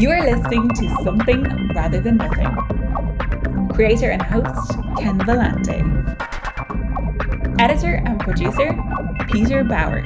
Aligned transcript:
You 0.00 0.10
are 0.12 0.22
listening 0.22 0.66
to 0.70 1.04
Something 1.04 1.42
Rather 1.74 2.00
Than 2.00 2.16
Nothing. 2.16 3.68
Creator 3.74 4.12
and 4.12 4.22
host, 4.22 4.72
Ken 4.96 5.18
Vellante. 5.18 5.78
Editor 7.60 7.96
and 8.06 8.18
producer, 8.18 8.82
Peter 9.30 9.62
Bauer. 9.62 10.02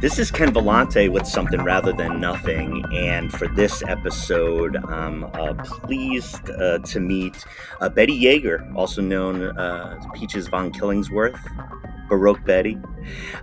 This 0.00 0.18
is 0.18 0.32
Ken 0.32 0.52
Vellante 0.52 1.08
with 1.08 1.28
Something 1.28 1.62
Rather 1.62 1.92
Than 1.92 2.20
Nothing, 2.20 2.84
and 2.92 3.30
for 3.30 3.46
this 3.46 3.84
episode, 3.86 4.76
I'm 4.76 5.22
uh, 5.22 5.54
pleased 5.54 6.50
uh, 6.50 6.80
to 6.80 6.98
meet 6.98 7.44
uh, 7.80 7.88
Betty 7.88 8.20
Yeager, 8.20 8.74
also 8.74 9.00
known 9.00 9.56
uh, 9.56 9.96
as 9.96 10.06
Peaches 10.12 10.48
von 10.48 10.72
Killingsworth, 10.72 11.38
Baroque 12.08 12.44
Betty, 12.44 12.78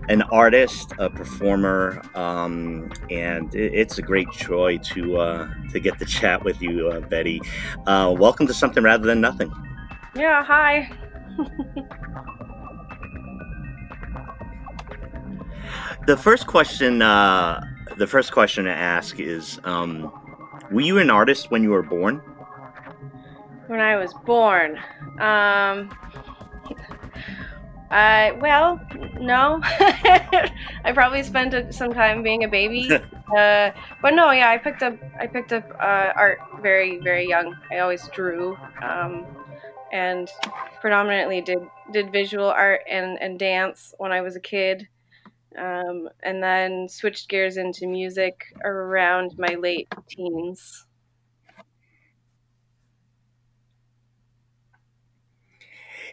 an 0.10 0.22
artist, 0.24 0.94
a 1.00 1.10
performer, 1.10 2.02
um, 2.16 2.92
and 3.10 3.54
it's 3.56 3.98
a 3.98 4.02
great 4.02 4.32
joy 4.32 4.78
to 4.78 5.18
uh, 5.18 5.54
to 5.72 5.80
get 5.80 6.00
to 6.00 6.06
chat 6.06 6.44
with 6.44 6.62
you, 6.62 6.90
uh, 6.90 7.00
Betty. 7.02 7.42
welcome 7.86 8.48
to 8.48 8.54
Something 8.54 8.84
Rather 8.84 9.06
Than 9.06 9.22
Nothing. 9.22 9.52
Yeah, 10.16 10.44
hi. 10.44 10.92
The 16.08 16.18
first 16.18 16.48
question, 16.48 17.04
uh, 17.04 17.64
the 17.98 18.08
first 18.08 18.32
question 18.32 18.66
to 18.66 18.72
ask 18.72 19.20
is, 19.20 19.60
um, 19.66 20.12
were 20.72 20.82
you 20.82 20.98
an 20.98 21.12
artist 21.12 21.52
when 21.52 21.62
you 21.62 21.70
were 21.70 21.84
born? 21.84 22.18
When 23.68 23.80
I 23.80 23.98
was 23.98 24.12
born, 24.26 24.80
um, 25.20 25.96
I 27.92 28.32
well, 28.40 28.80
no. 29.20 29.60
I 29.64 30.92
probably 30.94 31.24
spent 31.24 31.74
some 31.74 31.94
time 31.94 32.24
being 32.24 32.44
a 32.44 32.48
baby, 32.48 32.90
uh, 33.38 33.72
but 34.02 34.14
no, 34.14 34.32
yeah, 34.32 34.50
I 34.50 34.58
picked 34.58 34.82
up 34.82 34.96
I 35.20 35.28
picked 35.28 35.52
up 35.54 35.70
uh, 35.80 36.14
art 36.16 36.40
very 36.62 37.00
very 37.00 37.28
young. 37.28 37.56
I 37.72 37.80
always 37.80 38.08
drew, 38.08 38.58
um, 38.82 39.26
and 39.92 40.30
predominantly 40.80 41.42
did 41.42 41.60
did 41.92 42.12
visual 42.12 42.48
art 42.48 42.82
and 42.90 43.22
and 43.22 43.38
dance 43.38 43.94
when 43.98 44.12
I 44.12 44.22
was 44.22 44.36
a 44.36 44.42
kid 44.42 44.88
um, 45.58 46.10
and 46.24 46.42
then 46.42 46.88
switched 46.88 47.30
gears 47.30 47.58
into 47.58 47.88
music 47.88 48.46
around 48.64 49.38
my 49.38 49.56
late 49.56 49.94
teens. 50.08 50.86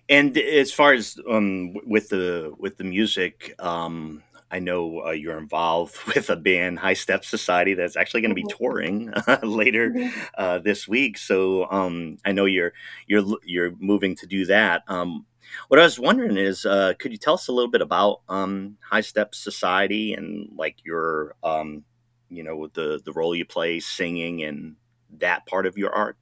And 0.09 0.37
as 0.39 0.73
far 0.73 0.95
as 0.95 1.19
um, 1.29 1.75
with 1.87 2.09
the 2.09 2.55
with 2.59 2.79
the 2.79 2.85
music, 2.85 3.55
um, 3.59 4.23
I 4.51 4.59
know 4.59 5.05
uh, 5.05 5.11
you're 5.11 5.39
involved 5.39 5.97
with 6.15 6.31
a 6.31 6.37
band, 6.37 6.79
High 6.79 6.95
Step 6.95 7.25
Society, 7.25 7.75
that's 7.75 7.97
actually 7.97 8.23
going 8.23 8.31
to 8.31 8.35
be 8.35 8.45
mm-hmm. 8.45 8.65
touring 8.65 9.13
uh, 9.15 9.39
later 9.43 9.91
mm-hmm. 9.91 10.21
uh, 10.37 10.59
this 10.61 10.89
week. 10.89 11.19
So 11.19 11.71
um, 11.71 12.19
I 12.25 12.33
know 12.33 12.47
you're 12.47 12.73
you're 13.07 13.25
you're 13.45 13.73
moving 13.79 14.17
to 14.17 14.27
do 14.27 14.47
that. 14.47 14.83
Um, 14.89 15.27
what 15.69 15.81
I 15.81 15.85
was 15.85 15.99
wondering 15.99 16.37
is, 16.37 16.65
uh, 16.67 16.95
could 16.99 17.13
you 17.13 17.19
tell 17.19 17.35
us 17.35 17.49
a 17.49 17.53
little 17.53 17.71
bit 17.71 17.81
about 17.81 18.21
um, 18.29 18.77
High 18.81 19.01
Step 19.01 19.35
Society 19.35 20.15
and 20.15 20.51
like 20.57 20.77
your, 20.85 21.35
um, 21.43 21.85
you 22.29 22.43
know, 22.43 22.69
the 22.69 23.01
the 23.05 23.13
role 23.13 23.35
you 23.35 23.45
play 23.45 23.81
singing 23.81 24.43
and 24.43 24.77
that 25.19 25.47
part 25.47 25.67
of 25.67 25.77
your 25.77 25.95
art? 25.95 26.17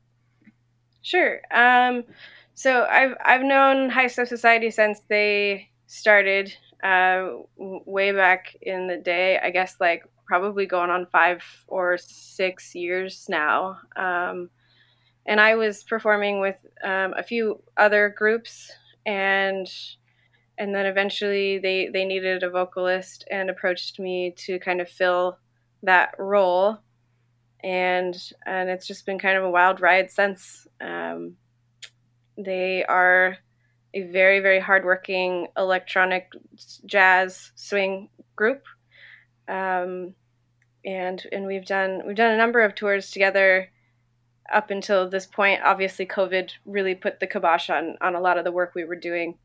Sure. 1.02 1.40
So 2.56 2.86
I've 2.90 3.14
I've 3.22 3.42
known 3.42 3.90
High 3.90 4.06
Step 4.06 4.28
Society 4.28 4.70
since 4.70 5.00
they 5.10 5.68
started 5.88 6.54
uh, 6.82 7.28
way 7.58 8.12
back 8.12 8.56
in 8.62 8.86
the 8.86 8.96
day. 8.96 9.38
I 9.38 9.50
guess 9.50 9.76
like 9.78 10.04
probably 10.26 10.64
going 10.64 10.88
on 10.88 11.06
five 11.12 11.44
or 11.68 11.98
six 11.98 12.74
years 12.74 13.26
now. 13.28 13.76
Um, 13.94 14.48
and 15.26 15.38
I 15.38 15.54
was 15.56 15.84
performing 15.84 16.40
with 16.40 16.56
um, 16.82 17.12
a 17.18 17.22
few 17.22 17.62
other 17.76 18.14
groups 18.16 18.72
and 19.04 19.70
and 20.56 20.74
then 20.74 20.86
eventually 20.86 21.58
they 21.58 21.90
they 21.92 22.06
needed 22.06 22.42
a 22.42 22.48
vocalist 22.48 23.28
and 23.30 23.50
approached 23.50 24.00
me 24.00 24.32
to 24.38 24.58
kind 24.60 24.80
of 24.80 24.88
fill 24.88 25.36
that 25.82 26.14
role 26.18 26.78
and 27.62 28.16
and 28.46 28.70
it's 28.70 28.86
just 28.86 29.04
been 29.04 29.18
kind 29.18 29.36
of 29.36 29.44
a 29.44 29.50
wild 29.50 29.82
ride 29.82 30.10
since 30.10 30.66
um, 30.80 31.36
they 32.36 32.84
are 32.84 33.38
a 33.94 34.02
very 34.02 34.40
very 34.40 34.60
hardworking 34.60 35.46
electronic 35.56 36.30
jazz 36.84 37.52
swing 37.54 38.08
group 38.34 38.64
um, 39.48 40.14
and 40.84 41.26
and 41.32 41.46
we've 41.46 41.66
done 41.66 42.02
we've 42.06 42.16
done 42.16 42.32
a 42.32 42.36
number 42.36 42.60
of 42.60 42.74
tours 42.74 43.10
together 43.10 43.70
up 44.52 44.70
until 44.70 45.08
this 45.08 45.26
point, 45.26 45.62
obviously 45.64 46.06
COVID 46.06 46.50
really 46.64 46.94
put 46.94 47.20
the 47.20 47.26
kibosh 47.26 47.70
on 47.70 47.96
on 48.00 48.14
a 48.14 48.20
lot 48.20 48.38
of 48.38 48.44
the 48.44 48.52
work 48.52 48.74
we 48.74 48.84
were 48.84 48.96
doing. 48.96 49.38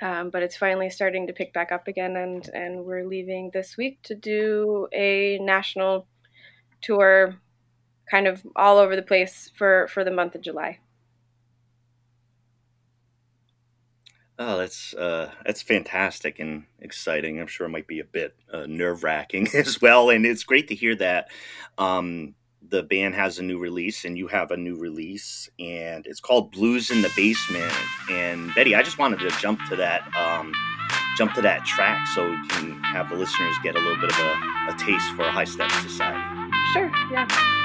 Um, 0.00 0.30
but 0.30 0.44
it's 0.44 0.56
finally 0.56 0.90
starting 0.90 1.26
to 1.26 1.32
pick 1.32 1.52
back 1.52 1.72
up 1.72 1.88
again, 1.88 2.16
and 2.16 2.48
and 2.54 2.84
we're 2.84 3.04
leaving 3.04 3.50
this 3.52 3.76
week 3.76 4.00
to 4.04 4.14
do 4.14 4.86
a 4.92 5.38
national 5.38 6.06
tour, 6.80 7.36
kind 8.10 8.28
of 8.28 8.46
all 8.54 8.78
over 8.78 8.94
the 8.94 9.02
place 9.02 9.50
for 9.56 9.88
for 9.88 10.04
the 10.04 10.12
month 10.12 10.34
of 10.34 10.42
July. 10.42 10.78
Oh, 14.40 14.56
that's 14.56 14.94
uh, 14.94 15.32
that's 15.44 15.62
fantastic 15.62 16.38
and 16.38 16.64
exciting. 16.78 17.40
I'm 17.40 17.48
sure 17.48 17.66
it 17.66 17.70
might 17.70 17.88
be 17.88 17.98
a 17.98 18.04
bit 18.04 18.36
uh, 18.52 18.66
nerve 18.66 19.02
wracking 19.02 19.48
as 19.54 19.80
well, 19.80 20.10
and 20.10 20.24
it's 20.24 20.44
great 20.44 20.68
to 20.68 20.74
hear 20.74 20.94
that. 20.96 21.28
Um, 21.76 22.34
the 22.70 22.82
band 22.82 23.14
has 23.14 23.38
a 23.38 23.42
new 23.42 23.58
release 23.58 24.04
and 24.04 24.18
you 24.18 24.28
have 24.28 24.50
a 24.50 24.56
new 24.56 24.76
release 24.76 25.48
and 25.58 26.06
it's 26.06 26.20
called 26.20 26.52
blues 26.52 26.90
in 26.90 27.02
the 27.02 27.10
basement 27.16 27.72
and 28.10 28.54
betty 28.54 28.74
i 28.74 28.82
just 28.82 28.98
wanted 28.98 29.18
to 29.18 29.30
jump 29.40 29.58
to 29.68 29.76
that 29.76 30.02
um, 30.16 30.52
jump 31.16 31.32
to 31.32 31.40
that 31.40 31.64
track 31.64 32.06
so 32.08 32.28
we 32.28 32.48
can 32.48 32.78
have 32.82 33.08
the 33.08 33.16
listeners 33.16 33.54
get 33.62 33.74
a 33.76 33.78
little 33.78 33.96
bit 34.00 34.10
of 34.10 34.18
a, 34.18 34.32
a 34.70 34.76
taste 34.76 35.08
for 35.14 35.22
high 35.22 35.44
step 35.44 35.70
society 35.70 36.20
sure 36.72 36.90
yeah 37.10 37.57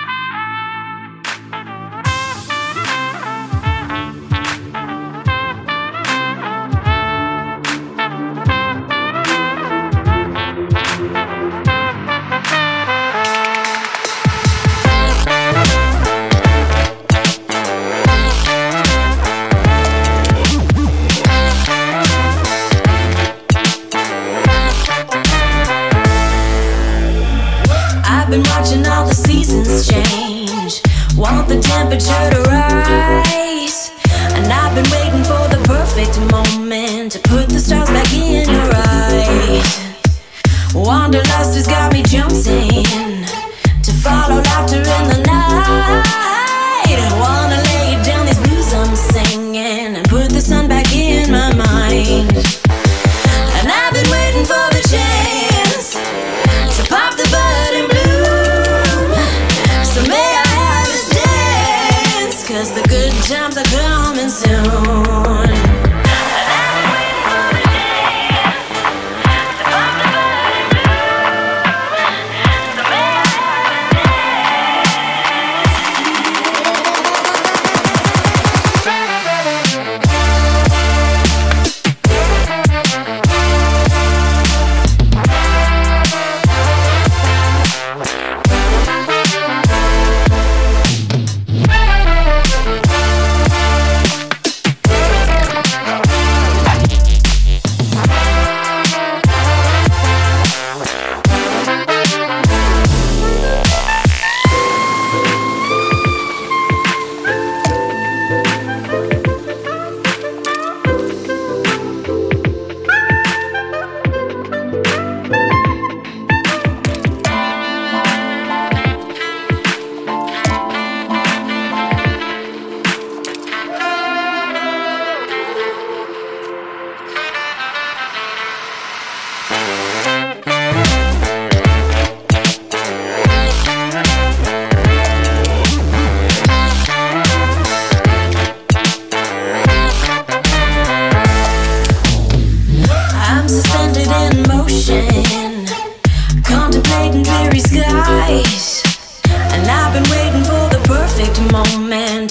I've 34.76 34.84
been 34.84 34.92
waiting 34.92 35.24
for 35.24 35.48
the 35.54 35.62
perfect 35.66 36.20
moment 36.32 37.12
to 37.12 37.20
put 37.20 37.48
the 37.48 37.60
stars 37.60 37.93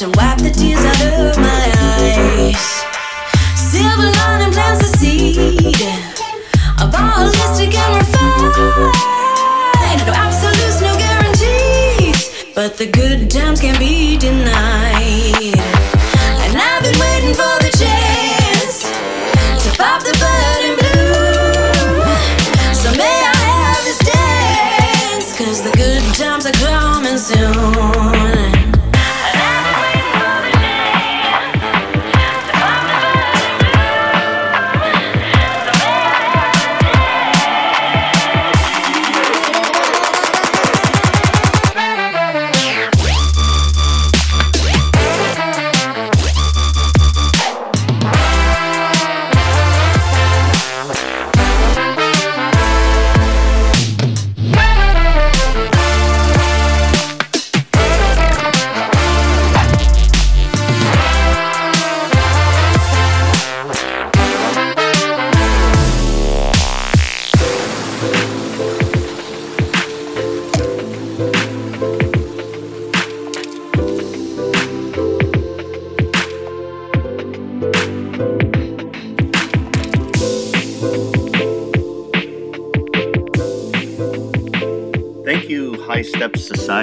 And 0.02 0.16
wipe 0.16 0.38
the 0.38 0.50
tears 0.50 0.81
out 0.84 1.00
of 1.00 1.38
my 1.38 1.72
eyes. 1.78 2.58
Silver 3.54 4.10
lining 4.10 4.52
plants 4.52 4.82
a 4.82 4.99
seed 4.99 5.38
of 6.81 6.93
all 6.93 7.22
holistic 7.22 7.72
and 7.72 7.94
refined. 7.99 8.96
No 10.04 10.12
absolutes, 10.12 10.81
no 10.81 10.93
guarantees, 10.99 12.52
but 12.52 12.76
the 12.78 12.87
good 12.90 13.31
times 13.31 13.60
can't 13.60 13.78
be 13.78 14.19
denied. 14.19 15.31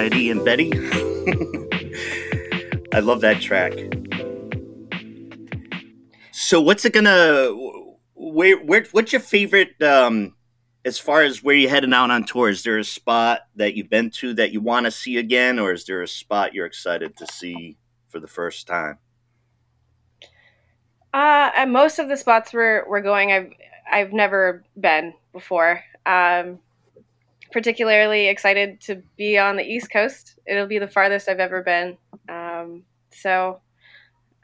Society 0.00 0.30
and 0.30 0.44
Betty. 0.44 0.72
I 2.92 3.00
love 3.00 3.20
that 3.20 3.40
track. 3.40 3.72
So, 6.32 6.60
what's 6.60 6.84
it 6.84 6.92
gonna? 6.92 7.50
Where, 8.14 8.58
where? 8.58 8.84
What's 8.92 9.12
your 9.12 9.20
favorite? 9.20 9.80
Um, 9.82 10.34
as 10.84 10.98
far 10.98 11.22
as 11.22 11.42
where 11.42 11.54
you're 11.54 11.68
heading 11.68 11.92
out 11.92 12.10
on 12.10 12.24
tour, 12.24 12.48
is 12.48 12.62
there 12.62 12.78
a 12.78 12.84
spot 12.84 13.42
that 13.56 13.74
you've 13.74 13.90
been 13.90 14.10
to 14.10 14.32
that 14.34 14.52
you 14.52 14.60
want 14.60 14.86
to 14.86 14.90
see 14.90 15.18
again, 15.18 15.58
or 15.58 15.72
is 15.72 15.84
there 15.84 16.02
a 16.02 16.08
spot 16.08 16.54
you're 16.54 16.66
excited 16.66 17.16
to 17.18 17.26
see 17.26 17.76
for 18.08 18.18
the 18.18 18.26
first 18.26 18.66
time? 18.66 18.98
Uh, 21.12 21.50
at 21.54 21.68
most 21.68 21.98
of 21.98 22.08
the 22.08 22.16
spots 22.16 22.52
we're 22.52 22.88
we're 22.88 23.02
going, 23.02 23.32
I've 23.32 23.52
I've 23.90 24.12
never 24.12 24.64
been 24.78 25.12
before. 25.32 25.82
Um, 26.06 26.60
particularly 27.52 28.28
excited 28.28 28.80
to 28.82 29.02
be 29.16 29.38
on 29.38 29.56
the 29.56 29.64
East 29.64 29.90
Coast. 29.90 30.38
It'll 30.46 30.66
be 30.66 30.78
the 30.78 30.88
farthest 30.88 31.28
I've 31.28 31.40
ever 31.40 31.62
been. 31.62 31.96
Um, 32.28 32.84
so 33.10 33.60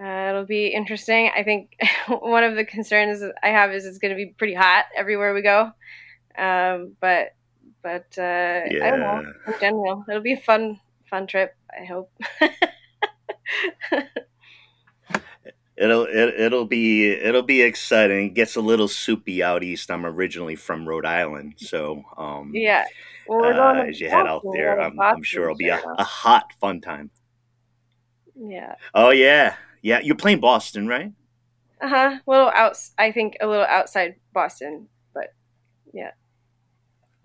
uh, 0.02 0.28
it'll 0.30 0.44
be 0.44 0.68
interesting. 0.68 1.30
I 1.36 1.42
think 1.42 1.76
one 2.08 2.44
of 2.44 2.56
the 2.56 2.64
concerns 2.64 3.22
I 3.42 3.48
have 3.48 3.72
is 3.72 3.86
it's 3.86 3.98
going 3.98 4.10
to 4.10 4.16
be 4.16 4.34
pretty 4.36 4.54
hot 4.54 4.86
everywhere 4.96 5.34
we 5.34 5.42
go. 5.42 5.72
Um, 6.36 6.96
but 7.00 7.34
but 7.82 8.06
uh, 8.18 8.66
yeah. 8.68 8.80
I 8.82 8.90
don't 8.90 9.00
know. 9.00 9.22
In 9.46 9.54
general, 9.60 10.04
it'll 10.08 10.20
be 10.20 10.32
a 10.32 10.40
fun 10.40 10.80
fun 11.08 11.26
trip. 11.26 11.54
I 11.70 11.84
hope. 11.84 12.10
It'll 15.76 16.04
it, 16.04 16.40
it'll 16.40 16.64
be 16.64 17.10
it'll 17.10 17.42
be 17.42 17.60
exciting. 17.60 18.28
It 18.28 18.34
gets 18.34 18.56
a 18.56 18.62
little 18.62 18.88
soupy 18.88 19.42
out 19.42 19.62
east. 19.62 19.90
I'm 19.90 20.06
originally 20.06 20.56
from 20.56 20.88
Rhode 20.88 21.04
Island, 21.04 21.54
so 21.58 22.02
um, 22.16 22.52
yeah. 22.54 22.86
Well, 23.28 23.60
uh, 23.60 23.82
as 23.82 24.00
you 24.00 24.08
head 24.08 24.26
out 24.26 24.42
there, 24.54 24.80
I'm, 24.80 24.98
I'm, 24.98 25.22
sure 25.22 25.44
it'll 25.44 25.56
be 25.56 25.68
a, 25.68 25.82
a, 25.98 26.04
hot, 26.04 26.52
fun 26.60 26.80
time. 26.80 27.10
Yeah. 28.36 28.76
Oh 28.94 29.10
yeah, 29.10 29.56
yeah. 29.82 30.00
You're 30.00 30.16
playing 30.16 30.40
Boston, 30.40 30.86
right? 30.86 31.12
Uh 31.80 31.88
huh. 31.88 32.18
A 32.26 32.30
little 32.30 32.50
out. 32.54 32.78
I 32.96 33.12
think 33.12 33.36
a 33.40 33.46
little 33.46 33.66
outside 33.66 34.14
Boston, 34.32 34.88
but 35.12 35.34
yeah. 35.92 36.12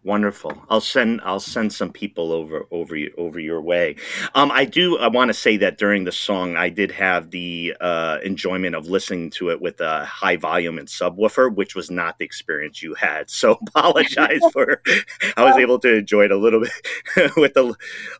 Wonderful. 0.04 0.60
I'll 0.68 0.82
send 0.82 1.22
I'll 1.24 1.40
send 1.40 1.72
some 1.72 1.92
people 1.92 2.32
over 2.32 2.66
over 2.72 2.98
over 3.20 3.40
your 3.40 3.62
way. 3.62 3.98
Um, 4.34 4.52
I 4.52 4.66
do. 4.66 4.98
I 4.98 5.08
want 5.08 5.30
to 5.30 5.34
say 5.34 5.58
that 5.58 5.78
during 5.78 6.06
the 6.06 6.12
song, 6.12 6.58
I 6.58 6.70
did 6.70 6.90
have 6.90 7.30
the 7.30 7.76
uh, 7.80 8.18
enjoyment 8.24 8.76
of 8.76 8.88
listening 8.88 9.30
to 9.32 9.52
it 9.52 9.62
with 9.62 9.80
a 9.80 10.04
high 10.06 10.38
volume 10.38 10.80
and 10.80 10.88
subwoofer, 10.88 11.54
which 11.54 11.76
was 11.76 11.92
not 11.92 12.18
the 12.18 12.26
experience 12.26 12.82
you 12.82 12.96
had. 12.96 13.30
So 13.30 13.60
apologize 13.68 14.42
for. 14.52 14.82
I 15.38 15.44
was 15.44 15.58
able 15.58 15.78
to 15.80 15.98
enjoy 15.98 16.26
it 16.26 16.32
a 16.32 16.38
little 16.38 16.62
bit 16.62 17.32
with 17.38 17.56
a, 17.56 17.72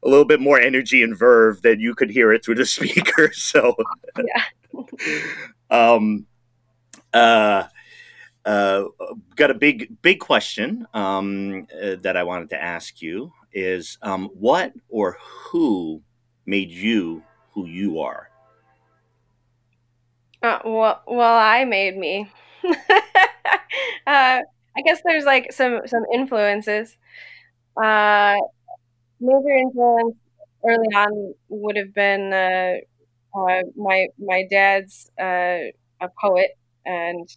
a 0.04 0.08
little 0.08 0.26
bit 0.26 0.40
more 0.40 0.60
energy 0.60 1.02
and 1.02 1.18
verve 1.18 1.64
than 1.64 1.80
you 1.80 1.96
could 1.96 2.12
hear 2.12 2.32
it 2.32 2.46
through 2.46 2.56
the 2.56 2.66
speaker. 2.68 3.34
So 3.34 3.76
yeah. 4.24 4.44
um. 5.72 6.28
Uh 7.12 7.64
uh, 8.46 8.86
got 9.36 9.52
a 9.52 9.54
big 9.54 10.02
big 10.02 10.20
question 10.20 10.86
um, 10.94 11.68
uh, 11.74 11.96
that 12.02 12.18
I 12.18 12.24
wanted 12.24 12.50
to 12.52 12.62
ask 12.62 13.02
you 13.02 13.32
is 13.54 13.98
um, 14.02 14.30
what 14.34 14.74
or 14.90 15.18
who 15.20 16.02
made 16.46 16.70
you 16.70 17.24
who 17.54 17.68
you 17.68 18.00
are? 18.00 18.30
Uh, 20.42 20.60
well, 20.66 21.02
well, 21.08 21.38
I 21.38 21.66
made 21.66 21.98
me. 21.98 22.30
Uh, 24.08 24.42
I 24.76 24.82
guess 24.84 25.00
there's 25.06 25.26
like 25.26 25.54
some 25.54 25.82
some 25.86 26.04
influences. 26.14 26.98
Uh, 27.82 28.36
major 29.20 29.56
influence 29.56 30.16
early 30.66 30.88
on 30.96 31.34
would 31.50 31.78
have 31.78 31.94
been 31.94 32.34
uh, 32.34 32.76
my 33.76 34.08
my 34.20 34.44
dad's 34.50 35.10
a 35.20 35.72
poet 36.20 36.58
and 36.86 37.30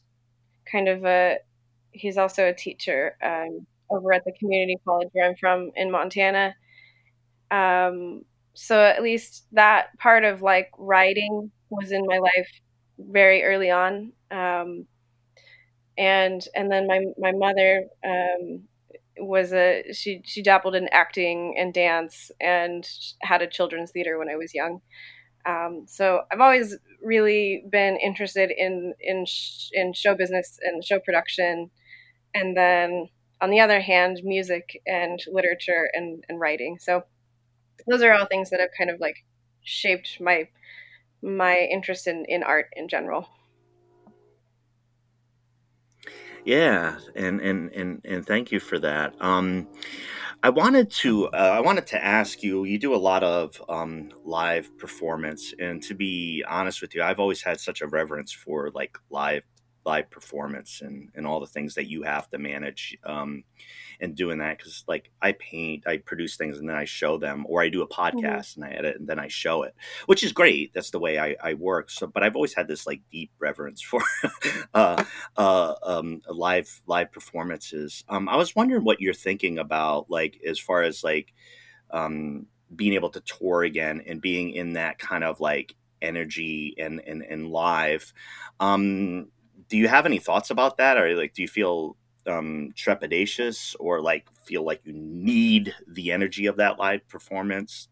kind 0.71 0.89
of 0.89 1.05
a 1.05 1.39
he's 1.93 2.19
also 2.19 2.47
a 2.49 2.55
teacher 2.55 3.17
um, 3.23 3.67
over 3.91 4.13
at 4.13 4.25
the 4.25 4.33
community 4.39 4.77
college 4.87 5.09
where 5.13 5.29
I'm 5.29 5.37
from 5.37 5.71
in 5.77 5.91
Montana. 5.91 6.55
Um, 7.51 8.23
so 8.55 8.83
at 8.83 9.03
least 9.03 9.47
that 9.53 9.97
part 9.99 10.25
of 10.25 10.43
like 10.43 10.71
writing 10.79 11.51
was 11.71 11.93
in 11.93 12.07
my 12.07 12.19
life 12.19 12.49
very 12.99 13.43
early 13.45 13.71
on. 13.71 14.13
Um, 14.31 14.87
and 15.97 16.47
and 16.55 16.71
then 16.71 16.87
my 16.87 17.01
my 17.19 17.33
mother 17.33 17.85
um, 18.05 18.63
was 19.19 19.53
a 19.53 19.85
she 19.93 20.21
she 20.25 20.43
dabbled 20.43 20.75
in 20.75 20.89
acting 20.93 21.55
and 21.59 21.73
dance 21.73 22.31
and 22.41 22.89
had 23.23 23.43
a 23.43 23.47
children's 23.47 23.93
theater 23.93 24.19
when 24.19 24.29
I 24.29 24.37
was 24.37 24.55
young. 24.55 24.81
Um, 25.47 25.85
so 25.87 26.23
I've 26.33 26.41
always 26.41 26.77
really 27.03 27.65
been 27.71 27.97
interested 27.97 28.51
in 28.51 28.95
in 29.01 29.27
sh- 29.27 29.71
in 29.73 29.93
show 29.93 30.15
business 30.15 30.59
and 30.63 30.83
show 30.83 30.99
production, 31.01 31.71
and 32.35 32.57
then 32.57 33.09
on 33.41 33.51
the 33.51 33.61
other 33.61 33.81
hand, 33.81 34.21
music 34.25 34.81
and 34.87 35.21
literature 35.31 35.91
and, 35.93 36.25
and 36.29 36.41
writing. 36.41 36.79
So 36.81 37.03
those 37.87 38.03
are 38.03 38.13
all 38.15 38.27
things 38.27 38.51
that 38.51 38.61
have 38.61 38.71
kind 38.77 38.91
of 38.91 39.01
like 39.01 39.17
shaped 39.63 40.19
my 40.21 40.49
my 41.23 41.59
interest 41.59 42.07
in, 42.07 42.25
in 42.29 42.43
art 42.43 42.67
in 42.75 42.89
general. 42.89 43.29
Yeah, 46.45 46.99
and 47.17 47.41
and 47.41 47.71
and 47.73 48.01
and 48.05 48.27
thank 48.27 48.53
you 48.53 48.61
for 48.61 48.79
that. 48.79 49.15
Um, 49.21 49.67
I 50.45 50.51
wanted 50.51 50.91
to 50.91 51.29
uh, 51.29 51.53
I 51.55 51.61
wanted 51.61 51.87
to 51.87 52.05
ask 52.05 52.43
you. 52.43 52.65
You 52.65 52.79
do 52.79 52.95
a 52.95 52.97
lot 52.97 53.23
of 53.25 53.63
um, 53.67 54.11
live 54.27 54.77
performance, 54.77 55.55
and 55.59 55.83
to 55.85 55.95
be 55.95 56.45
honest 56.47 56.83
with 56.83 56.95
you, 56.95 57.03
I've 57.03 57.19
always 57.19 57.41
had 57.41 57.59
such 57.61 57.81
a 57.81 57.87
reverence 57.87 58.31
for 58.31 58.71
like 58.75 58.99
live 59.09 59.45
live 59.87 60.11
performance 60.11 60.83
and 60.83 61.09
and 61.15 61.27
all 61.27 61.41
the 61.41 61.47
things 61.47 61.75
that 61.77 61.89
you 61.89 62.03
have 62.03 62.29
to 62.29 62.37
manage 62.37 62.95
um, 63.05 63.45
and 64.01 64.15
doing 64.15 64.39
that 64.39 64.59
because 64.59 64.85
like 64.87 65.11
I 65.23 65.33
paint, 65.33 65.87
I 65.87 65.99
produce 65.99 66.37
things 66.37 66.59
and 66.59 66.69
then 66.69 66.77
I 66.77 66.85
show 66.85 67.19
them, 67.19 67.45
or 67.49 67.63
I 67.63 67.69
do 67.69 67.83
a 67.83 67.89
mm-hmm. 67.89 68.19
podcast 68.19 68.53
mm-hmm. 68.53 68.63
and 68.63 68.73
I 68.73 68.77
edit 68.77 68.97
and 68.99 69.09
then 69.09 69.19
I 69.19 69.29
show 69.29 69.63
it, 69.63 69.75
which 70.07 70.23
is 70.23 70.33
great. 70.33 70.73
That's 70.75 70.91
the 70.91 70.99
way 70.99 71.19
I, 71.19 71.37
I 71.43 71.55
work. 71.55 71.91
So, 71.91 72.07
but 72.07 72.23
I've 72.23 72.37
always 72.37 72.55
had 72.55 72.69
this 72.69 72.87
like 72.87 73.01
deep 73.11 73.31
reverence 73.39 73.83
for 73.83 74.03
uh, 74.75 75.05
uh, 75.37 75.75
um, 75.83 76.23
live 76.29 76.83
live 76.87 77.13
performances. 77.13 78.05
Um, 78.09 78.29
I 78.29 78.37
was 78.37 78.55
wondering 78.55 78.85
what 78.85 79.01
you're 79.01 79.15
thinking 79.15 79.59
about, 79.59 80.11
like 80.11 80.41
as 80.47 80.59
far 80.59 80.83
as 80.83 81.05
like 81.05 81.33
um, 81.91 82.47
being 82.75 82.95
able 82.95 83.11
to 83.11 83.21
tour 83.21 83.63
again 83.63 84.03
and 84.07 84.21
being 84.21 84.51
in 84.51 84.75
that 84.75 84.99
kind 84.99 85.25
of 85.25 85.41
like 85.41 85.75
energy 86.03 86.75
and 86.79 87.01
and, 87.07 87.23
and 87.23 87.51
live. 87.51 88.13
Um, 88.61 89.29
do 89.69 89.77
you 89.77 89.89
have 89.89 90.07
any 90.07 90.19
thoughts 90.19 90.51
about 90.51 90.77
that, 90.79 90.99
or 90.99 91.15
like 91.17 91.35
do 91.35 91.43
you 91.43 91.49
feel 91.49 91.97
um, 92.27 92.73
trepidatious 92.77 93.75
or 93.81 94.01
like 94.01 94.27
feel 94.45 94.65
like 94.65 94.81
you 94.85 94.93
need 94.95 95.75
the 95.89 96.13
energy 96.13 96.47
of 96.47 96.57
that 96.57 96.79
live 96.79 97.07
performance? 97.09 97.89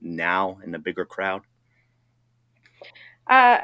now 0.00 0.58
in 0.64 0.74
a 0.74 0.78
bigger 0.78 1.04
crowd? 1.04 1.42
Uh, 3.28 3.58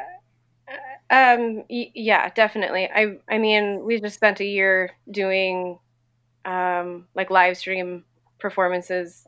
um, 1.11 1.65
y- 1.69 1.91
yeah, 1.95 2.31
definitely. 2.31 2.89
I, 2.95 3.19
I 3.29 3.39
mean, 3.39 3.85
we 3.85 4.01
just 4.01 4.15
spent 4.15 4.41
a 4.41 4.45
year 4.45 4.91
doing, 5.11 5.79
um, 6.45 7.09
like 7.15 7.31
live 7.31 7.57
stream 7.57 8.05
performances, 8.41 9.27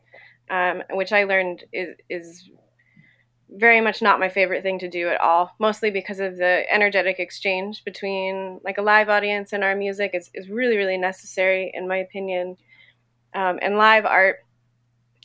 um, 0.50 0.82
which 0.90 1.12
I 1.12 1.24
learned 1.24 1.64
is, 1.72 1.96
is 2.08 2.50
very 3.56 3.80
much 3.80 4.02
not 4.02 4.20
my 4.20 4.28
favorite 4.28 4.62
thing 4.62 4.78
to 4.80 4.88
do 4.88 5.08
at 5.08 5.20
all. 5.20 5.54
Mostly 5.58 5.90
because 5.90 6.20
of 6.20 6.36
the 6.36 6.64
energetic 6.72 7.18
exchange 7.18 7.84
between 7.84 8.60
like 8.64 8.78
a 8.78 8.82
live 8.82 9.08
audience 9.08 9.52
and 9.52 9.62
our 9.62 9.76
music 9.76 10.10
is, 10.14 10.30
is 10.34 10.48
really, 10.48 10.76
really 10.76 10.98
necessary 10.98 11.70
in 11.74 11.86
my 11.88 11.98
opinion. 11.98 12.56
Um, 13.34 13.58
and 13.62 13.76
live 13.76 14.04
art 14.04 14.44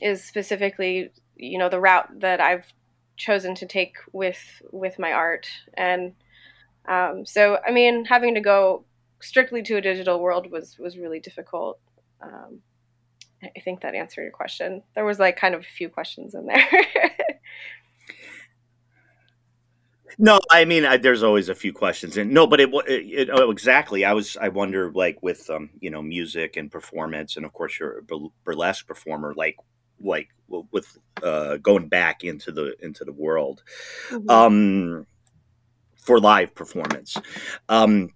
is 0.02 0.24
specifically, 0.24 1.12
you 1.36 1.58
know, 1.58 1.70
the 1.70 1.80
route 1.80 2.20
that 2.20 2.40
I've 2.40 2.66
chosen 3.20 3.54
to 3.54 3.66
take 3.68 3.98
with 4.14 4.62
with 4.72 4.98
my 4.98 5.12
art 5.12 5.48
and 5.76 6.14
um, 6.88 7.26
so 7.26 7.60
i 7.68 7.72
mean 7.72 8.06
having 8.06 8.34
to 8.34 8.42
go 8.42 8.86
strictly 9.20 9.62
to 9.62 9.76
a 9.76 9.82
digital 9.82 10.20
world 10.20 10.50
was 10.50 10.80
was 10.80 10.98
really 10.98 11.20
difficult 11.20 11.80
um, 12.22 12.62
i 13.44 13.60
think 13.60 13.82
that 13.82 13.94
answered 13.94 14.24
your 14.24 14.32
question 14.32 14.82
there 14.96 15.06
was 15.06 15.20
like 15.20 15.36
kind 15.36 15.54
of 15.54 15.62
a 15.62 15.76
few 15.78 15.90
questions 15.90 16.34
in 16.34 16.46
there 16.48 16.66
no 20.18 20.40
i 20.52 20.66
mean 20.66 20.86
I, 20.86 20.98
there's 20.98 21.24
always 21.24 21.50
a 21.50 21.56
few 21.56 21.74
questions 21.74 22.18
and 22.18 22.32
no 22.32 22.48
but 22.48 22.60
it, 22.60 22.70
it, 22.88 23.20
it 23.20 23.30
oh, 23.32 23.52
exactly 23.52 24.06
i 24.06 24.14
was 24.14 24.38
i 24.38 24.50
wonder 24.50 24.92
like 24.92 25.22
with 25.22 25.50
um 25.50 25.70
you 25.80 25.90
know 25.90 26.02
music 26.02 26.58
and 26.58 26.72
performance 26.72 27.38
and 27.38 27.46
of 27.46 27.54
course 27.54 27.80
you're 27.80 28.00
a 28.00 28.30
burlesque 28.44 28.88
performer 28.88 29.34
like 29.36 29.56
like 30.02 30.30
with 30.72 30.98
uh, 31.24 31.58
going 31.58 31.88
back 31.88 32.24
into 32.24 32.52
the 32.52 32.76
into 32.82 33.04
the 33.04 33.12
world 33.12 33.64
mm-hmm. 34.10 34.30
um, 34.30 35.06
for 35.98 36.20
live 36.20 36.54
performance. 36.56 37.18
Um, 37.68 38.14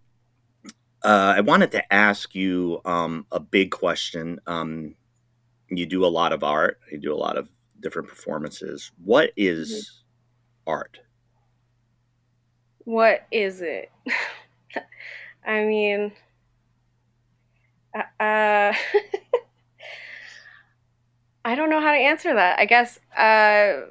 uh, 1.04 1.36
I 1.38 1.42
wanted 1.42 1.72
to 1.72 1.94
ask 1.94 2.34
you 2.34 2.82
um, 2.86 3.26
a 3.32 3.40
big 3.40 3.72
question. 3.72 4.40
Um, 4.48 4.96
you 5.70 5.86
do 5.86 6.06
a 6.06 6.08
lot 6.08 6.34
of 6.34 6.44
art. 6.44 6.80
You 6.92 7.00
do 7.00 7.14
a 7.14 7.16
lot 7.16 7.38
of 7.38 7.50
different 7.80 8.08
performances. 8.08 8.92
What 9.04 9.32
is 9.36 9.72
mm-hmm. 9.72 10.72
art? 10.72 11.00
What 12.86 13.25
is 13.32 13.62
it? 13.62 13.92
I 15.46 15.63
mean, 15.63 16.12
uh, 17.96 18.24
uh 18.24 18.74
I 21.46 21.56
don't 21.56 21.70
know 21.70 21.82
how 21.82 21.92
to 21.92 21.98
answer 21.98 22.34
that. 22.34 22.60
I 22.60 22.66
guess 22.66 23.00
uh, 23.18 23.82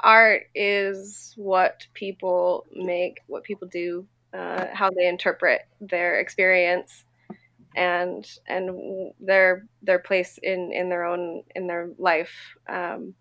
art 0.00 0.42
is 0.54 1.32
what 1.36 1.86
people 1.94 2.66
make, 2.74 3.20
what 3.26 3.42
people 3.42 3.68
do, 3.68 4.06
uh, 4.34 4.66
how 4.72 4.90
they 4.90 5.08
interpret 5.08 5.62
their 5.80 6.20
experience, 6.20 7.04
and 7.74 8.26
and 8.46 9.12
their 9.18 9.66
their 9.82 9.98
place 9.98 10.38
in 10.42 10.72
in 10.72 10.90
their 10.90 11.04
own 11.04 11.42
in 11.54 11.66
their 11.66 11.90
life. 11.98 12.34
Um, 12.68 13.14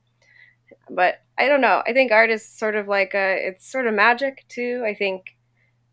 but 0.93 1.15
I 1.37 1.47
don't 1.47 1.61
know. 1.61 1.81
I 1.87 1.93
think 1.93 2.11
art 2.11 2.29
is 2.29 2.47
sort 2.47 2.75
of 2.75 2.87
like 2.87 3.13
a 3.13 3.47
it's 3.47 3.71
sort 3.71 3.87
of 3.87 3.93
magic 3.93 4.45
too. 4.49 4.83
I 4.85 4.93
think 4.93 5.35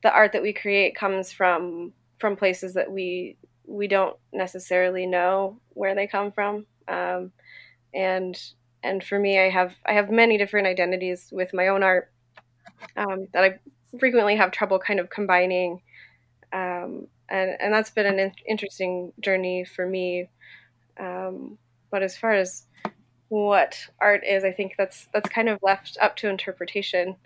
the 0.02 0.12
art 0.12 0.32
that 0.32 0.42
we 0.42 0.52
create 0.52 0.96
comes 0.96 1.32
from 1.32 1.92
from 2.18 2.36
places 2.36 2.74
that 2.74 2.90
we 2.90 3.36
we 3.66 3.88
don't 3.88 4.16
necessarily 4.32 5.06
know 5.06 5.60
where 5.70 5.94
they 5.94 6.06
come 6.06 6.32
from 6.32 6.66
um, 6.88 7.32
and 7.94 8.40
and 8.82 9.02
for 9.02 9.18
me, 9.18 9.38
I 9.38 9.50
have 9.50 9.74
I 9.86 9.92
have 9.92 10.10
many 10.10 10.38
different 10.38 10.66
identities 10.66 11.28
with 11.30 11.52
my 11.54 11.68
own 11.68 11.82
art 11.82 12.10
um, 12.96 13.28
that 13.32 13.44
I 13.44 13.58
frequently 13.98 14.36
have 14.36 14.50
trouble 14.50 14.78
kind 14.78 15.00
of 15.00 15.10
combining, 15.10 15.82
um, 16.52 17.08
and 17.28 17.50
and 17.60 17.72
that's 17.72 17.90
been 17.90 18.06
an 18.06 18.18
in- 18.18 18.32
interesting 18.48 19.12
journey 19.20 19.64
for 19.64 19.86
me. 19.86 20.28
Um, 20.98 21.58
but 21.90 22.02
as 22.02 22.16
far 22.16 22.32
as 22.32 22.64
what 23.28 23.78
art 24.00 24.24
is, 24.24 24.44
I 24.44 24.52
think 24.52 24.74
that's 24.78 25.08
that's 25.12 25.28
kind 25.28 25.48
of 25.48 25.58
left 25.62 25.96
up 26.00 26.16
to 26.16 26.28
interpretation. 26.28 27.16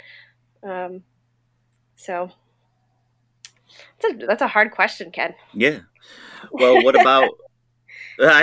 Um, 0.63 1.03
so 1.97 2.31
that's 4.01 4.15
a, 4.15 4.27
that's 4.27 4.43
a 4.43 4.49
hard 4.49 4.73
question, 4.73 5.11
Ken. 5.11 5.35
Yeah. 5.53 5.81
Well, 6.51 6.83
what 6.83 7.01
about 7.01 7.31
I'm 8.21 8.37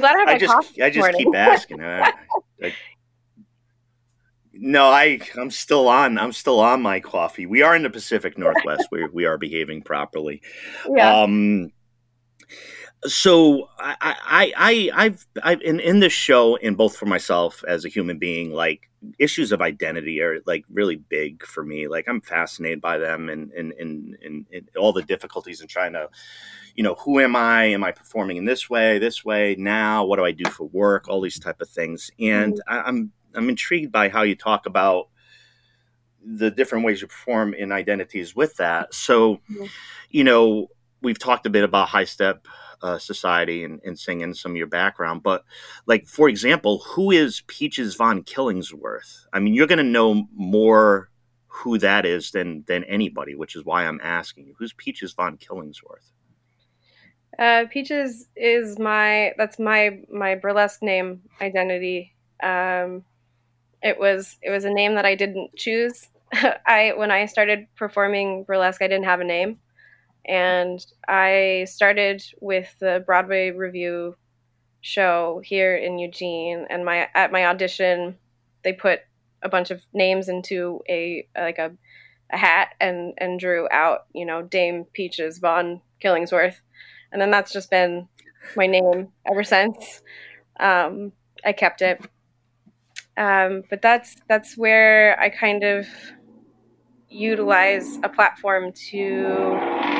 glad 0.00 0.16
I 0.16 0.18
have 0.18 0.26
my 0.26 0.34
I 0.34 0.38
just 0.38 0.52
coffee 0.52 0.82
I 0.82 0.90
just 0.90 1.12
keep 1.16 1.34
asking. 1.34 1.82
I, 1.82 2.12
I, 2.62 2.74
no, 4.52 4.86
I 4.86 5.20
I'm 5.38 5.50
still 5.50 5.88
on. 5.88 6.18
I'm 6.18 6.32
still 6.32 6.60
on 6.60 6.82
my 6.82 7.00
coffee. 7.00 7.46
We 7.46 7.62
are 7.62 7.74
in 7.74 7.82
the 7.82 7.90
Pacific 7.90 8.36
Northwest. 8.36 8.88
we 8.90 9.06
we 9.08 9.24
are 9.24 9.38
behaving 9.38 9.82
properly. 9.82 10.42
Yeah. 10.88 11.22
Um, 11.22 11.72
so 13.06 13.68
I, 13.78 13.96
I, 14.00 14.52
I, 14.56 14.90
I've, 15.04 15.26
I've 15.42 15.62
in, 15.62 15.80
in 15.80 16.00
this 16.00 16.12
show, 16.12 16.56
and 16.56 16.76
both 16.76 16.96
for 16.96 17.06
myself 17.06 17.64
as 17.66 17.84
a 17.84 17.88
human 17.88 18.18
being, 18.18 18.52
like 18.52 18.90
issues 19.18 19.52
of 19.52 19.62
identity 19.62 20.20
are 20.20 20.40
like 20.46 20.64
really 20.70 20.96
big 20.96 21.44
for 21.44 21.64
me. 21.64 21.88
Like 21.88 22.06
I'm 22.08 22.20
fascinated 22.20 22.80
by 22.80 22.98
them 22.98 23.30
and, 23.30 23.50
and, 23.52 23.72
and, 23.72 24.16
and, 24.22 24.46
and 24.52 24.68
all 24.76 24.92
the 24.92 25.02
difficulties 25.02 25.62
in 25.62 25.68
trying 25.68 25.94
to, 25.94 26.10
you 26.74 26.82
know, 26.82 26.94
who 26.96 27.20
am 27.20 27.34
I? 27.34 27.64
Am 27.64 27.82
I 27.82 27.92
performing 27.92 28.36
in 28.36 28.44
this 28.44 28.68
way, 28.68 28.98
this 28.98 29.24
way 29.24 29.56
now? 29.58 30.04
What 30.04 30.16
do 30.16 30.24
I 30.24 30.32
do 30.32 30.50
for 30.50 30.64
work? 30.64 31.08
All 31.08 31.22
these 31.22 31.38
type 31.38 31.62
of 31.62 31.68
things. 31.70 32.10
And 32.20 32.54
mm-hmm. 32.54 32.72
I, 32.72 32.82
I'm, 32.82 33.12
I'm 33.34 33.48
intrigued 33.48 33.92
by 33.92 34.10
how 34.10 34.22
you 34.22 34.36
talk 34.36 34.66
about 34.66 35.08
the 36.22 36.50
different 36.50 36.84
ways 36.84 37.00
you 37.00 37.06
perform 37.06 37.54
in 37.54 37.72
identities 37.72 38.36
with 38.36 38.56
that. 38.56 38.92
So, 38.92 39.36
mm-hmm. 39.50 39.64
you 40.10 40.24
know, 40.24 40.68
we've 41.02 41.18
talked 41.18 41.46
a 41.46 41.50
bit 41.50 41.64
about 41.64 41.88
high 41.88 42.04
step 42.04 42.46
uh, 42.82 42.98
society 42.98 43.64
and, 43.64 43.80
and 43.84 43.98
singing 43.98 44.34
some 44.34 44.52
of 44.52 44.56
your 44.56 44.66
background. 44.66 45.22
But 45.22 45.44
like 45.86 46.06
for 46.06 46.28
example, 46.28 46.78
who 46.78 47.10
is 47.10 47.42
Peaches 47.46 47.94
von 47.94 48.22
Killingsworth? 48.22 49.26
I 49.32 49.38
mean, 49.38 49.54
you're 49.54 49.66
going 49.66 49.78
to 49.78 49.84
know 49.84 50.26
more 50.34 51.10
who 51.46 51.78
that 51.78 52.06
is 52.06 52.30
than 52.30 52.64
than 52.66 52.84
anybody, 52.84 53.34
which 53.34 53.56
is 53.56 53.64
why 53.64 53.86
I'm 53.86 54.00
asking 54.02 54.46
you. 54.46 54.54
Who's 54.58 54.72
Peaches 54.72 55.12
von 55.12 55.36
Killingsworth? 55.36 56.12
Uh, 57.38 57.64
Peaches 57.70 58.28
is 58.36 58.78
my 58.78 59.32
that's 59.36 59.58
my 59.58 60.00
my 60.10 60.34
burlesque 60.34 60.82
name 60.82 61.22
identity. 61.40 62.14
Um, 62.42 63.04
it 63.82 63.98
was 63.98 64.36
it 64.42 64.50
was 64.50 64.64
a 64.64 64.70
name 64.70 64.94
that 64.94 65.06
I 65.06 65.14
didn't 65.14 65.54
choose. 65.56 66.08
I 66.32 66.92
when 66.96 67.10
I 67.10 67.26
started 67.26 67.66
performing 67.76 68.44
burlesque, 68.44 68.82
I 68.82 68.88
didn't 68.88 69.04
have 69.04 69.20
a 69.20 69.24
name 69.24 69.58
and 70.24 70.84
I 71.08 71.66
started 71.68 72.22
with 72.40 72.74
the 72.78 73.02
Broadway 73.04 73.50
revue 73.50 74.14
show 74.80 75.40
here 75.44 75.76
in 75.76 75.98
Eugene. 75.98 76.66
And 76.70 76.84
my 76.84 77.08
at 77.14 77.32
my 77.32 77.46
audition, 77.46 78.16
they 78.64 78.72
put 78.72 79.00
a 79.42 79.48
bunch 79.48 79.70
of 79.70 79.82
names 79.92 80.28
into 80.28 80.80
a 80.88 81.26
like 81.36 81.58
a, 81.58 81.72
a 82.30 82.36
hat 82.36 82.70
and 82.80 83.14
and 83.18 83.40
drew 83.40 83.68
out 83.70 84.06
you 84.14 84.26
know 84.26 84.42
Dame 84.42 84.84
Peaches 84.92 85.38
von 85.38 85.80
Killingsworth, 86.02 86.60
and 87.12 87.20
then 87.20 87.30
that's 87.30 87.52
just 87.52 87.70
been 87.70 88.08
my 88.56 88.66
name 88.66 89.08
ever 89.30 89.44
since. 89.44 90.02
Um, 90.58 91.12
I 91.44 91.52
kept 91.52 91.80
it, 91.82 92.00
um, 93.16 93.62
but 93.70 93.82
that's 93.82 94.16
that's 94.28 94.56
where 94.56 95.18
I 95.18 95.30
kind 95.30 95.64
of 95.64 95.86
utilize 97.08 97.98
a 98.02 98.08
platform 98.08 98.72
to 98.90 99.99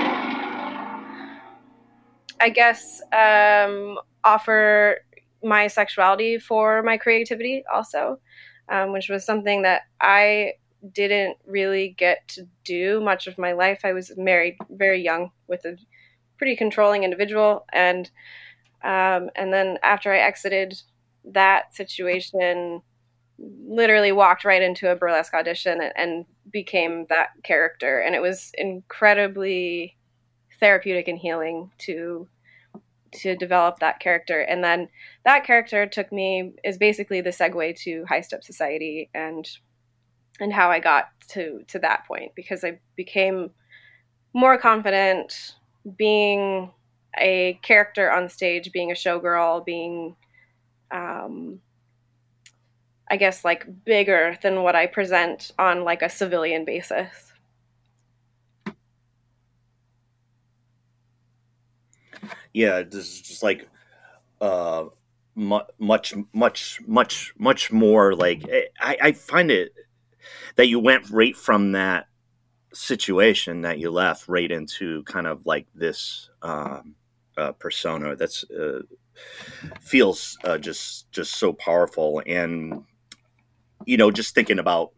I 2.41 2.49
guess, 2.49 3.03
um, 3.13 3.99
offer 4.25 5.01
my 5.43 5.67
sexuality 5.67 6.39
for 6.39 6.83
my 6.83 6.97
creativity 6.97 7.63
also, 7.73 8.19
um, 8.69 8.93
which 8.93 9.09
was 9.09 9.25
something 9.25 9.63
that 9.63 9.83
I 10.01 10.55
didn't 10.93 11.37
really 11.47 11.95
get 11.99 12.27
to 12.29 12.47
do 12.65 13.01
much 13.01 13.27
of 13.27 13.39
my 13.39 13.53
life. 13.53 13.81
I 13.85 13.93
was 13.93 14.13
married 14.17 14.57
very 14.71 15.03
young 15.03 15.31
with 15.47 15.65
a 15.65 15.77
pretty 16.39 16.57
controlling 16.57 17.05
individual, 17.05 17.67
and 17.73 18.11
um, 18.83 19.31
and 19.37 19.53
then 19.53 19.79
after 19.83 20.13
I 20.13 20.19
exited 20.21 20.81
that 21.27 21.75
situation, 21.75 22.81
literally 23.39 24.13
walked 24.13 24.45
right 24.45 24.63
into 24.63 24.91
a 24.91 24.97
burlesque 24.97 25.35
audition 25.35 25.81
and, 25.83 25.93
and 25.97 26.25
became 26.51 27.07
that 27.11 27.29
character, 27.45 28.01
and 28.01 28.15
it 28.15 28.23
was 28.23 28.53
incredibly 28.57 29.97
therapeutic 30.61 31.09
and 31.09 31.19
healing 31.19 31.71
to 31.79 32.27
to 33.13 33.35
develop 33.35 33.81
that 33.81 33.99
character 33.99 34.41
and 34.41 34.63
then 34.63 34.89
that 35.25 35.45
character 35.45 35.85
took 35.85 36.13
me 36.13 36.53
is 36.63 36.79
basically 36.79 37.21
the 37.21 37.31
segue 37.31 37.77
to 37.77 38.05
high 38.09 38.21
step 38.21 38.45
society 38.45 39.11
and 39.15 39.49
and 40.39 40.53
how 40.53 40.71
i 40.71 40.79
got 40.79 41.09
to 41.29 41.61
to 41.67 41.79
that 41.79 42.07
point 42.07 42.33
because 42.37 42.63
i 42.63 42.79
became 42.95 43.51
more 44.33 44.57
confident 44.57 45.57
being 45.97 46.71
a 47.19 47.59
character 47.63 48.13
on 48.13 48.29
stage 48.29 48.71
being 48.71 48.93
a 48.93 48.95
showgirl 48.95 49.65
being 49.65 50.15
um, 50.93 51.61
I 53.11 53.17
guess 53.17 53.45
like 53.45 53.67
bigger 53.85 54.39
than 54.43 54.63
what 54.63 54.77
I 54.77 54.87
present 54.87 55.51
on 55.59 55.85
like 55.85 56.03
a 56.03 56.09
civilian 56.09 56.65
basis. 56.65 57.30
Yeah, 62.53 62.83
this 62.83 63.07
is 63.07 63.21
just 63.21 63.43
like 63.43 63.69
uh 64.41 64.85
mu- 65.35 65.61
much 65.79 66.15
much 66.33 66.81
much 66.87 67.33
much 67.39 67.73
more 67.73 68.15
like 68.15 68.49
eh, 68.49 68.65
I, 68.81 68.97
I 69.03 69.13
find 69.13 69.51
it 69.51 69.73
that 70.57 70.67
you 70.67 70.79
went 70.81 71.09
right 71.11 71.37
from 71.37 71.73
that 71.73 72.07
situation 72.73 73.63
that 73.63 73.79
you 73.79 73.91
left 73.91 74.29
right 74.29 74.51
into 74.51 75.03
kind 75.05 75.27
of 75.27 75.45
like 75.47 75.67
this 75.75 76.31
um, 76.43 76.95
uh, 77.37 77.53
persona 77.53 78.17
that's 78.17 78.45
uh, 78.51 78.81
feels 79.81 80.39
uh, 80.45 80.59
just 80.59 81.11
just 81.13 81.37
so 81.37 81.53
powerful. 81.53 82.23
And 82.27 82.85
you 83.87 83.97
know 83.97 84.11
just 84.11 84.35
thinking 84.35 84.59
about 84.59 84.93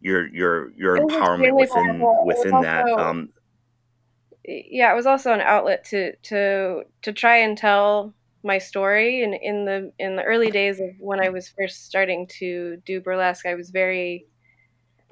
your 0.00 0.28
your 0.28 0.70
your 0.72 0.98
empowerment 0.98 1.52
within 1.54 2.00
within 2.26 2.60
that 2.60 2.86
um, 2.98 3.28
yeah, 4.46 4.92
it 4.92 4.96
was 4.96 5.06
also 5.06 5.32
an 5.32 5.40
outlet 5.40 5.84
to 5.86 6.14
to 6.16 6.82
to 7.02 7.12
try 7.12 7.38
and 7.38 7.58
tell 7.58 8.14
my 8.42 8.58
story. 8.58 9.22
And 9.22 9.34
in 9.34 9.64
the 9.64 9.92
in 9.98 10.16
the 10.16 10.22
early 10.22 10.50
days 10.50 10.80
of 10.80 10.90
when 10.98 11.20
I 11.20 11.28
was 11.30 11.48
first 11.48 11.86
starting 11.86 12.26
to 12.38 12.80
do 12.86 13.00
burlesque, 13.00 13.46
I 13.46 13.54
was 13.54 13.70
very, 13.70 14.26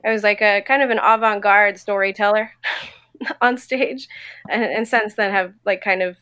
I 0.04 0.10
was 0.10 0.22
like 0.22 0.40
a 0.40 0.62
kind 0.62 0.82
of 0.82 0.90
an 0.90 1.00
avant-garde 1.02 1.78
storyteller 1.78 2.50
on 3.40 3.58
stage, 3.58 4.08
and, 4.48 4.62
and 4.62 4.88
since 4.88 5.14
then 5.14 5.32
have 5.32 5.52
like 5.64 5.82
kind 5.82 6.02
of 6.02 6.16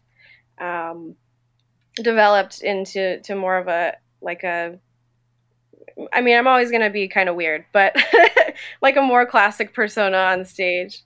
um, 0.59 1.15
developed 1.97 2.63
into 2.63 3.21
to 3.21 3.35
more 3.35 3.59
of 3.59 3.69
a 3.69 3.97
like 4.23 4.43
a 4.43 4.79
I 6.13 6.21
mean, 6.23 6.37
I'm 6.37 6.49
always 6.49 6.71
going 6.71 6.83
to 6.83 6.91
be 6.91 7.09
kind 7.09 7.29
of 7.29 7.37
weird, 7.37 7.67
but 7.73 7.95
like 8.83 8.97
a 8.97 9.03
more 9.03 9.27
classic 9.27 9.75
persona 9.75 10.17
on 10.17 10.45
stage. 10.45 11.03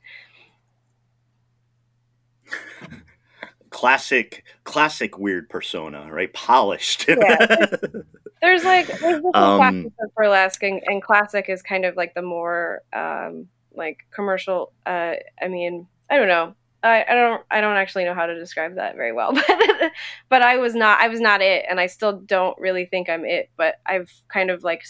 Classic 3.77 4.43
classic 4.65 5.19
weird 5.19 5.51
persona 5.51 6.09
right? 6.11 6.33
Polished. 6.33 7.05
Yeah. 7.07 7.67
there's 8.41 8.65
like 8.65 8.87
there's 8.87 9.17
different 9.17 9.37
um, 9.37 9.59
classes 9.59 9.93
of 10.01 10.15
burlesque 10.15 10.63
and, 10.63 10.83
and, 10.87 11.03
classic 11.03 11.51
is 11.51 11.61
kind 11.61 11.85
of 11.85 11.95
like 11.95 12.15
the 12.15 12.23
more 12.23 12.81
um 12.95 13.49
like 13.75 13.99
commercial 14.11 14.73
uh 14.87 15.13
i 15.43 15.49
mean 15.49 15.87
i 16.09 16.17
don't 16.17 16.29
know. 16.29 16.55
I, 16.83 17.05
I 17.07 17.15
don't 17.15 17.43
i 17.51 17.61
don't 17.61 17.77
actually 17.77 18.05
know 18.05 18.15
how 18.15 18.25
to 18.25 18.39
describe 18.39 18.77
that 18.77 18.97
very 18.97 19.13
well 19.13 19.33
but 19.49 19.93
but 20.31 20.41
i 20.41 20.57
was 20.57 20.75
not 20.75 20.99
i 21.03 21.09
was 21.09 21.21
not 21.21 21.43
it 21.43 21.67
and 21.69 21.79
i 21.79 21.87
still 21.87 22.15
don't 22.21 22.59
really 22.59 22.87
think 22.87 23.11
i'm 23.11 23.27
it 23.27 23.51
but 23.59 23.75
i've 23.85 24.11
kind 24.29 24.51
of 24.51 24.65
like 24.65 24.85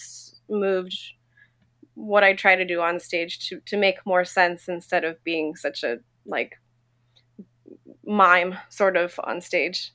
moved 0.49 0.97
what 1.95 2.23
i 2.23 2.35
try 2.35 2.55
to 2.55 2.65
do 2.65 2.81
on 2.81 3.01
stage 3.01 3.49
to 3.49 3.61
to 3.67 3.77
make 3.77 4.07
more 4.07 4.25
sense 4.25 4.69
instead 4.69 5.03
of 5.03 5.23
being 5.25 5.57
such 5.57 5.83
a 5.83 5.99
like 6.25 6.57
mime 8.07 8.57
sort 8.69 8.97
of 8.97 9.19
on 9.25 9.41
stage. 9.41 9.93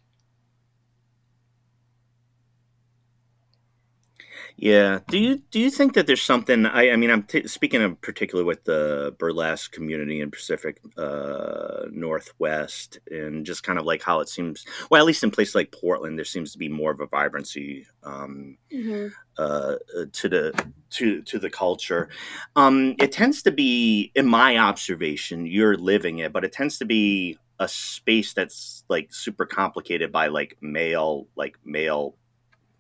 Yeah. 4.62 5.00
Do 5.08 5.18
you 5.18 5.42
do 5.50 5.60
you 5.60 5.72
think 5.72 5.96
that 5.96 6.06
there's 6.06 6.22
something? 6.22 6.68
I, 6.68 6.92
I 6.92 6.96
mean, 6.96 7.10
I'm 7.10 7.24
t- 7.24 7.48
speaking 7.48 7.82
of 7.82 8.00
particularly 8.02 8.46
with 8.46 8.64
the 8.64 9.16
burlesque 9.18 9.72
community 9.72 10.22
in 10.22 10.30
Pacific 10.30 10.80
uh, 10.98 11.86
Northwest, 11.92 13.00
and 13.10 13.44
just 13.44 13.64
kind 13.64 13.80
of 13.80 13.86
like 13.86 14.04
how 14.04 14.20
it 14.20 14.30
seems. 14.30 14.64
Well, 14.92 15.02
at 15.02 15.08
least 15.08 15.24
in 15.24 15.32
places 15.32 15.56
like 15.56 15.72
Portland, 15.72 16.16
there 16.16 16.26
seems 16.26 16.52
to 16.52 16.60
be 16.60 16.70
more 16.70 16.92
of 16.92 17.00
a 17.00 17.08
vibrancy 17.08 17.88
um, 18.04 18.56
mm-hmm. 18.72 19.08
uh, 19.40 19.78
to 20.12 20.30
the 20.30 20.66
to 20.92 21.24
to 21.24 21.40
the 21.40 21.50
culture. 21.50 22.10
Um, 22.56 22.94
it 23.00 23.12
tends 23.12 23.42
to 23.44 23.52
be, 23.52 24.12
in 24.14 24.28
my 24.28 24.60
observation, 24.60 25.48
you're 25.48 25.76
living 25.76 26.20
it, 26.20 26.32
but 26.32 26.44
it 26.44 26.52
tends 26.52 26.78
to 26.78 26.86
be 26.86 27.40
a 27.62 27.68
space 27.68 28.34
that's 28.34 28.84
like 28.90 29.14
super 29.14 29.46
complicated 29.46 30.12
by 30.12 30.28
like 30.28 30.58
male 30.62 31.28
like 31.36 31.56
male 31.64 32.18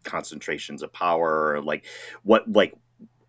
concentrations 0.03 0.81
of 0.81 0.91
power 0.91 1.53
or 1.53 1.61
like 1.61 1.85
what 2.23 2.51
like 2.51 2.73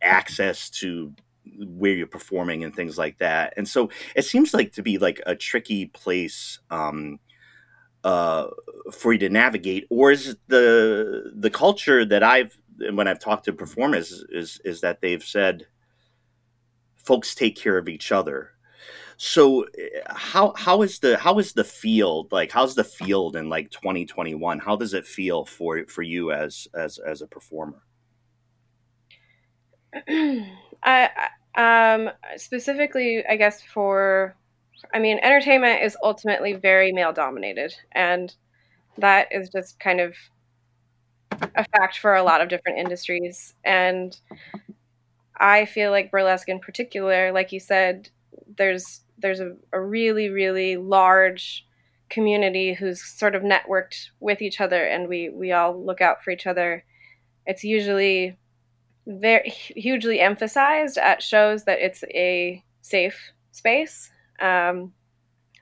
access 0.00 0.70
to 0.70 1.12
where 1.58 1.92
you're 1.92 2.06
performing 2.06 2.64
and 2.64 2.74
things 2.74 2.96
like 2.96 3.18
that. 3.18 3.52
And 3.58 3.68
so 3.68 3.90
it 4.16 4.24
seems 4.24 4.54
like 4.54 4.72
to 4.72 4.82
be 4.82 4.96
like 4.96 5.20
a 5.26 5.36
tricky 5.36 5.86
place 5.86 6.58
um 6.70 7.20
uh 8.02 8.46
for 8.90 9.12
you 9.12 9.18
to 9.18 9.28
navigate 9.28 9.86
or 9.90 10.10
is 10.10 10.34
the 10.48 11.30
the 11.36 11.50
culture 11.50 12.04
that 12.04 12.24
i've 12.24 12.58
when 12.90 13.06
i've 13.06 13.20
talked 13.20 13.44
to 13.44 13.52
performers 13.52 14.24
is 14.30 14.60
is 14.64 14.80
that 14.80 15.00
they've 15.00 15.22
said 15.22 15.68
folks 16.96 17.32
take 17.32 17.54
care 17.54 17.78
of 17.78 17.88
each 17.88 18.10
other 18.10 18.50
so 19.16 19.66
how 20.07 20.53
how 20.57 20.83
is 20.83 20.98
the 20.98 21.16
how 21.16 21.38
is 21.38 21.53
the 21.53 21.64
field 21.64 22.31
like 22.33 22.51
how's 22.51 22.75
the 22.75 22.85
field 22.85 23.37
in 23.37 23.48
like 23.48 23.70
2021 23.70 24.59
how 24.59 24.77
does 24.77 24.94
it 24.94 25.07
feel 25.07 25.44
for 25.44 25.85
for 25.87 26.03
you 26.03 26.33
as 26.33 26.68
as 26.75 26.98
as 26.98 27.22
a 27.22 27.27
performer? 27.27 27.83
I 30.09 31.11
um 31.55 32.11
specifically 32.37 33.25
i 33.29 33.37
guess 33.37 33.62
for 33.62 34.35
i 34.94 34.98
mean 34.98 35.18
entertainment 35.22 35.83
is 35.83 35.96
ultimately 36.03 36.55
very 36.55 36.92
male 36.92 37.12
dominated 37.12 37.75
and 37.92 38.35
that 38.96 39.29
is 39.31 39.51
just 39.51 39.79
kind 39.79 40.01
of 40.01 40.14
a 41.57 41.64
fact 41.77 41.98
for 41.98 42.14
a 42.14 42.22
lot 42.22 42.40
of 42.40 42.48
different 42.48 42.79
industries 42.79 43.55
and 43.64 44.18
i 45.37 45.64
feel 45.66 45.90
like 45.90 46.11
burlesque 46.11 46.48
in 46.48 46.59
particular 46.59 47.33
like 47.33 47.53
you 47.53 47.61
said 47.61 48.09
there's 48.56 49.00
there's 49.18 49.40
a, 49.40 49.54
a 49.72 49.80
really 49.80 50.28
really 50.28 50.76
large 50.76 51.66
community 52.08 52.74
who's 52.74 53.02
sort 53.02 53.34
of 53.34 53.42
networked 53.42 54.10
with 54.20 54.42
each 54.42 54.60
other 54.60 54.84
and 54.84 55.08
we 55.08 55.30
we 55.30 55.52
all 55.52 55.84
look 55.84 56.00
out 56.00 56.22
for 56.22 56.30
each 56.30 56.46
other. 56.46 56.84
It's 57.46 57.64
usually 57.64 58.36
very 59.06 59.48
hugely 59.50 60.20
emphasized 60.20 60.98
at 60.98 61.22
shows 61.22 61.64
that 61.64 61.80
it's 61.80 62.04
a 62.14 62.62
safe 62.82 63.32
space 63.50 64.10
um, 64.40 64.92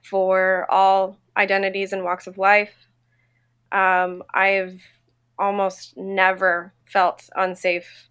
for 0.02 0.66
all 0.70 1.16
identities 1.36 1.92
and 1.92 2.04
walks 2.04 2.26
of 2.26 2.38
life. 2.38 2.72
Um, 3.72 4.24
i've 4.34 4.82
almost 5.38 5.96
never 5.96 6.74
felt 6.86 7.28
unsafe 7.36 8.08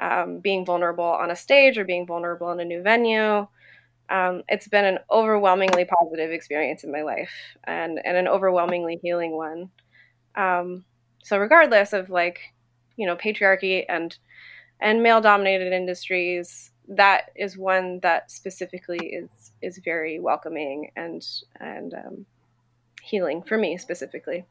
um, 0.00 0.40
being 0.40 0.64
vulnerable 0.64 1.04
on 1.04 1.30
a 1.30 1.36
stage 1.36 1.78
or 1.78 1.84
being 1.84 2.06
vulnerable 2.06 2.50
in 2.50 2.60
a 2.60 2.64
new 2.64 2.82
venue 2.82 3.46
um, 4.10 4.42
it's 4.48 4.68
been 4.68 4.84
an 4.84 4.98
overwhelmingly 5.10 5.84
positive 5.84 6.30
experience 6.30 6.84
in 6.84 6.92
my 6.92 7.02
life 7.02 7.32
and, 7.64 8.00
and 8.04 8.16
an 8.16 8.28
overwhelmingly 8.28 8.98
healing 9.02 9.36
one. 9.36 9.70
Um, 10.36 10.84
so 11.22 11.38
regardless 11.38 11.92
of 11.92 12.10
like, 12.10 12.40
you 12.96 13.06
know, 13.06 13.16
patriarchy 13.16 13.84
and 13.88 14.16
and 14.80 15.02
male 15.02 15.20
dominated 15.20 15.72
industries, 15.72 16.70
that 16.88 17.30
is 17.34 17.56
one 17.56 17.98
that 18.00 18.30
specifically 18.30 18.98
is 18.98 19.52
is 19.62 19.78
very 19.84 20.20
welcoming 20.20 20.90
and 20.96 21.26
and 21.58 21.94
um, 21.94 22.26
healing 23.02 23.42
for 23.42 23.58
me 23.58 23.76
specifically. 23.76 24.44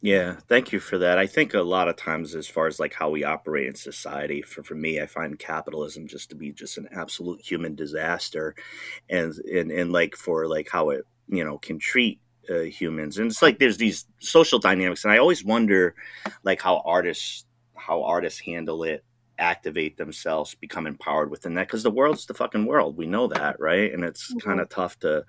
Yeah, 0.00 0.36
thank 0.48 0.72
you 0.72 0.78
for 0.78 0.96
that. 0.98 1.18
I 1.18 1.26
think 1.26 1.54
a 1.54 1.60
lot 1.60 1.88
of 1.88 1.96
times, 1.96 2.36
as 2.36 2.46
far 2.46 2.68
as 2.68 2.78
like 2.78 2.94
how 2.94 3.10
we 3.10 3.24
operate 3.24 3.66
in 3.66 3.74
society, 3.74 4.42
for, 4.42 4.62
for 4.62 4.76
me, 4.76 5.00
I 5.00 5.06
find 5.06 5.36
capitalism 5.38 6.06
just 6.06 6.30
to 6.30 6.36
be 6.36 6.52
just 6.52 6.78
an 6.78 6.88
absolute 6.92 7.40
human 7.40 7.74
disaster, 7.74 8.54
and 9.10 9.34
and 9.52 9.72
and 9.72 9.90
like 9.90 10.14
for 10.14 10.46
like 10.46 10.68
how 10.70 10.90
it 10.90 11.04
you 11.26 11.44
know 11.44 11.58
can 11.58 11.80
treat 11.80 12.20
uh, 12.48 12.60
humans, 12.60 13.18
and 13.18 13.28
it's 13.28 13.42
like 13.42 13.58
there's 13.58 13.78
these 13.78 14.06
social 14.20 14.60
dynamics, 14.60 15.02
and 15.02 15.12
I 15.12 15.18
always 15.18 15.44
wonder 15.44 15.96
like 16.44 16.62
how 16.62 16.80
artists 16.84 17.44
how 17.74 18.04
artists 18.04 18.38
handle 18.40 18.84
it 18.84 19.04
activate 19.38 19.96
themselves 19.96 20.54
become 20.56 20.86
empowered 20.86 21.30
within 21.30 21.54
that 21.54 21.66
because 21.68 21.84
the 21.84 21.90
world's 21.90 22.26
the 22.26 22.34
fucking 22.34 22.66
world 22.66 22.96
we 22.96 23.06
know 23.06 23.28
that 23.28 23.58
right 23.60 23.94
and 23.94 24.02
it's 24.02 24.32
mm-hmm. 24.32 24.48
kind 24.48 24.60
of 24.60 24.68
tough 24.68 24.98
to 24.98 25.24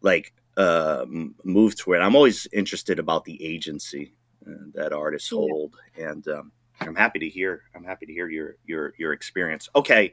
like 0.00 0.32
uh, 0.56 1.04
move 1.08 1.76
to 1.76 1.92
it. 1.94 1.98
I'm 1.98 2.16
always 2.16 2.46
interested 2.52 2.98
about 2.98 3.24
the 3.24 3.42
agency 3.44 4.14
uh, 4.46 4.52
that 4.74 4.92
artists 4.92 5.30
yeah. 5.32 5.38
hold, 5.38 5.76
and 5.98 6.26
um, 6.28 6.52
I'm 6.80 6.94
happy 6.94 7.18
to 7.20 7.28
hear. 7.28 7.62
I'm 7.74 7.84
happy 7.84 8.06
to 8.06 8.12
hear 8.12 8.28
your 8.28 8.56
your 8.66 8.94
your 8.98 9.12
experience. 9.12 9.68
Okay, 9.74 10.12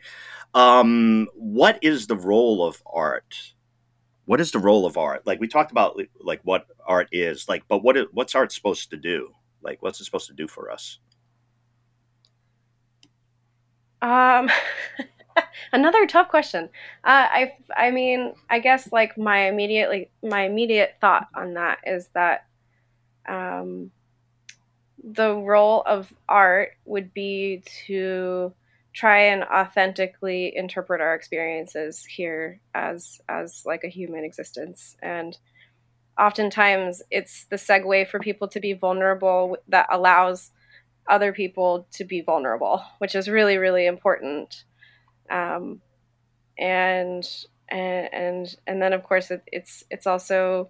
um, 0.53 1.27
what 1.35 1.79
is 1.81 2.07
the 2.07 2.15
role 2.15 2.65
of 2.65 2.81
art? 2.85 3.35
What 4.25 4.39
is 4.39 4.51
the 4.51 4.59
role 4.59 4.85
of 4.85 4.97
art? 4.97 5.25
Like 5.25 5.39
we 5.39 5.47
talked 5.47 5.71
about, 5.71 5.99
like 6.19 6.41
what 6.43 6.65
art 6.85 7.09
is, 7.11 7.49
like, 7.49 7.63
but 7.67 7.83
what 7.83 7.97
what's 8.13 8.35
art 8.35 8.51
supposed 8.51 8.89
to 8.91 8.97
do? 8.97 9.33
Like, 9.61 9.81
what's 9.81 9.99
it 10.01 10.05
supposed 10.05 10.27
to 10.27 10.33
do 10.33 10.47
for 10.47 10.71
us? 10.71 10.99
Um. 14.01 14.49
Another 15.71 16.05
tough 16.05 16.29
question. 16.29 16.65
Uh, 17.03 17.27
I 17.29 17.53
I 17.75 17.91
mean, 17.91 18.33
I 18.49 18.59
guess 18.59 18.91
like 18.91 19.17
my 19.17 19.47
immediately 19.47 20.09
my 20.23 20.43
immediate 20.43 20.95
thought 21.01 21.27
on 21.35 21.53
that 21.55 21.79
is 21.85 22.07
that 22.13 22.45
um, 23.27 23.91
the 25.03 25.35
role 25.35 25.83
of 25.85 26.13
art 26.29 26.73
would 26.85 27.13
be 27.13 27.63
to 27.87 28.53
try 28.93 29.19
and 29.27 29.43
authentically 29.43 30.55
interpret 30.55 31.01
our 31.01 31.15
experiences 31.15 32.05
here 32.05 32.59
as 32.73 33.21
as 33.29 33.63
like 33.65 33.83
a 33.83 33.89
human 33.89 34.23
existence 34.23 34.97
and 35.01 35.37
oftentimes 36.19 37.01
it's 37.09 37.45
the 37.45 37.55
segue 37.55 38.07
for 38.07 38.19
people 38.19 38.47
to 38.49 38.59
be 38.59 38.73
vulnerable 38.73 39.57
that 39.69 39.87
allows 39.89 40.51
other 41.07 41.31
people 41.31 41.87
to 41.91 42.03
be 42.03 42.21
vulnerable 42.21 42.83
which 42.97 43.15
is 43.15 43.29
really 43.29 43.57
really 43.57 43.85
important 43.85 44.65
um, 45.31 45.81
and 46.57 47.27
and 47.69 48.55
and 48.67 48.81
then 48.81 48.93
of 48.93 49.03
course 49.03 49.31
it, 49.31 49.41
it's 49.47 49.83
it's 49.89 50.05
also 50.05 50.69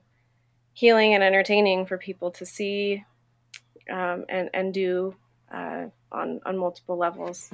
healing 0.74 1.14
and 1.14 1.24
entertaining 1.24 1.86
for 1.86 1.98
people 1.98 2.32
to 2.32 2.46
see 2.46 3.04
um, 3.90 4.26
and 4.30 4.50
and 4.54 4.74
do 4.74 5.16
uh, 5.54 5.86
on 6.12 6.40
on 6.46 6.58
multiple 6.58 6.98
levels. 6.98 7.50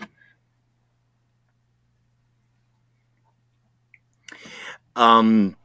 Um, 4.95 5.55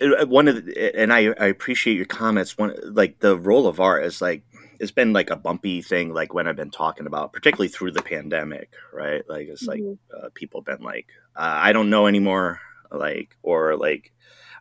one 0.00 0.48
of 0.48 0.64
the, 0.64 0.98
and 0.98 1.12
I, 1.12 1.26
I 1.38 1.46
appreciate 1.46 1.96
your 1.96 2.06
comments. 2.06 2.56
One 2.56 2.74
like 2.84 3.20
the 3.20 3.36
role 3.36 3.66
of 3.66 3.80
art 3.80 4.04
is 4.04 4.20
like 4.22 4.42
it's 4.80 4.90
been 4.90 5.12
like 5.12 5.28
a 5.28 5.36
bumpy 5.36 5.82
thing. 5.82 6.12
Like 6.12 6.32
when 6.32 6.48
I've 6.48 6.56
been 6.56 6.70
talking 6.70 7.06
about, 7.06 7.34
particularly 7.34 7.68
through 7.68 7.92
the 7.92 8.02
pandemic, 8.02 8.72
right? 8.92 9.22
Like 9.28 9.48
it's 9.48 9.68
mm-hmm. 9.68 9.88
like 9.88 10.24
uh, 10.24 10.28
people 10.34 10.62
been 10.62 10.82
like, 10.82 11.06
uh, 11.36 11.58
I 11.62 11.72
don't 11.72 11.90
know 11.90 12.06
anymore, 12.06 12.60
like 12.90 13.36
or 13.42 13.76
like 13.76 14.10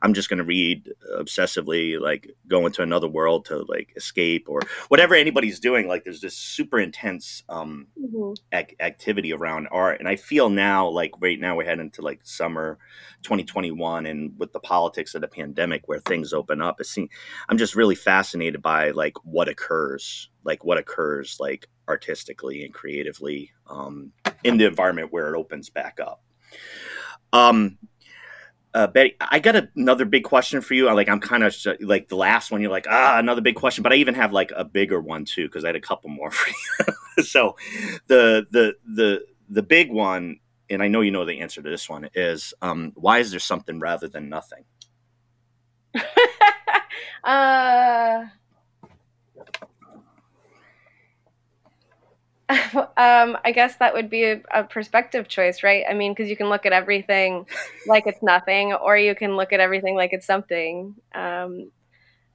I'm 0.02 0.14
just 0.14 0.30
going 0.30 0.38
to 0.38 0.44
read 0.44 0.92
obsessively, 1.18 2.00
like 2.00 2.36
go 2.48 2.66
into 2.66 2.82
another 2.82 3.08
world 3.08 3.46
to 3.46 3.66
like 3.68 3.94
escape 3.96 4.48
or 4.48 4.62
whatever 4.88 5.16
anybody's 5.16 5.60
doing. 5.60 5.88
Like 5.88 6.04
there's 6.04 6.22
this 6.22 6.36
super 6.36 6.80
intense 6.80 7.44
um, 7.50 7.88
mm-hmm. 8.00 8.34
ac- 8.54 8.76
activity 8.80 9.34
around 9.34 9.68
art, 9.72 10.00
and 10.00 10.08
I 10.08 10.16
feel 10.16 10.50
now 10.50 10.88
like 10.88 11.12
right 11.20 11.40
now 11.40 11.56
we're 11.56 11.66
heading 11.66 11.86
into 11.86 12.02
like 12.02 12.22
summer 12.24 12.78
2021, 13.24 14.06
and 14.06 14.38
with 14.38 14.54
the 14.54 14.60
politics 14.60 15.16
of 15.16 15.22
the 15.22 15.28
pandemic 15.28 15.88
where 15.88 16.00
things 16.00 16.34
open 16.34 16.62
up, 16.62 16.80
it 16.80 16.86
seems 16.86 17.10
I'm 17.50 17.58
just 17.58 17.76
really 17.76 17.96
fascinated 17.96 18.62
by 18.62 18.92
like 18.92 19.18
what 19.24 19.50
occurs, 19.50 20.30
like 20.44 20.64
what 20.64 20.78
occurs 20.78 21.38
like 21.40 21.68
artistically 21.88 22.64
and 22.64 22.74
creatively 22.74 23.52
um, 23.68 24.12
in 24.44 24.58
the 24.58 24.66
environment 24.66 25.12
where 25.12 25.34
it 25.34 25.38
opens 25.38 25.70
back 25.70 26.00
up. 26.00 26.22
Um, 27.34 27.78
uh, 28.74 28.88
Betty, 28.88 29.16
I 29.20 29.40
got 29.40 29.56
another 29.76 30.06
big 30.06 30.24
question 30.24 30.62
for 30.62 30.74
you. 30.74 30.92
Like 30.94 31.10
I'm 31.10 31.20
kind 31.20 31.44
of 31.44 31.56
like 31.82 32.08
the 32.08 32.16
last 32.16 32.52
one. 32.52 32.62
You're 32.62 32.72
like 32.72 32.86
ah, 32.90 33.18
another 33.18 33.42
big 33.42 33.56
question, 33.56 33.82
but 33.82 33.92
I 33.92 33.96
even 33.96 34.14
have 34.14 34.32
like 34.32 34.52
a 34.56 34.64
bigger 34.64 35.02
one 35.02 35.26
too 35.26 35.48
because 35.48 35.64
I 35.64 35.68
had 35.68 35.76
a 35.76 35.82
couple 35.82 36.10
more 36.10 36.32
for 36.32 36.50
you. 36.50 37.24
so, 37.24 37.56
the 38.08 38.46
the 38.52 38.76
the 38.86 39.26
the 39.50 39.64
big 39.64 39.92
one, 39.92 40.40
and 40.70 40.84
I 40.84 40.88
know 40.88 41.02
you 41.02 41.12
know 41.12 41.26
the 41.26 41.40
answer 41.40 41.62
to 41.62 41.70
this 41.70 41.90
one 41.90 42.10
is 42.14 42.54
um, 42.62 42.92
why 42.96 43.20
is 43.20 43.32
there 43.32 43.40
something 43.40 43.80
rather 43.80 44.08
than 44.08 44.30
nothing? 44.30 44.66
uh 47.24 48.26
um, 52.98 53.38
I 53.46 53.52
guess 53.54 53.76
that 53.78 53.94
would 53.94 54.10
be 54.10 54.24
a, 54.24 54.42
a 54.52 54.64
perspective 54.64 55.28
choice, 55.28 55.62
right? 55.62 55.84
I 55.90 55.94
mean, 55.94 56.14
because 56.14 56.30
you 56.30 56.38
can 56.38 56.50
look 56.50 56.66
at 56.66 56.74
everything 56.74 57.46
like 57.88 58.08
it's 58.08 58.24
nothing, 58.24 58.74
or 58.74 58.98
you 58.98 59.14
can 59.16 59.36
look 59.36 59.54
at 59.54 59.60
everything 59.60 59.96
like 59.96 60.14
it's 60.14 60.26
something. 60.26 60.96
Um, 61.14 61.72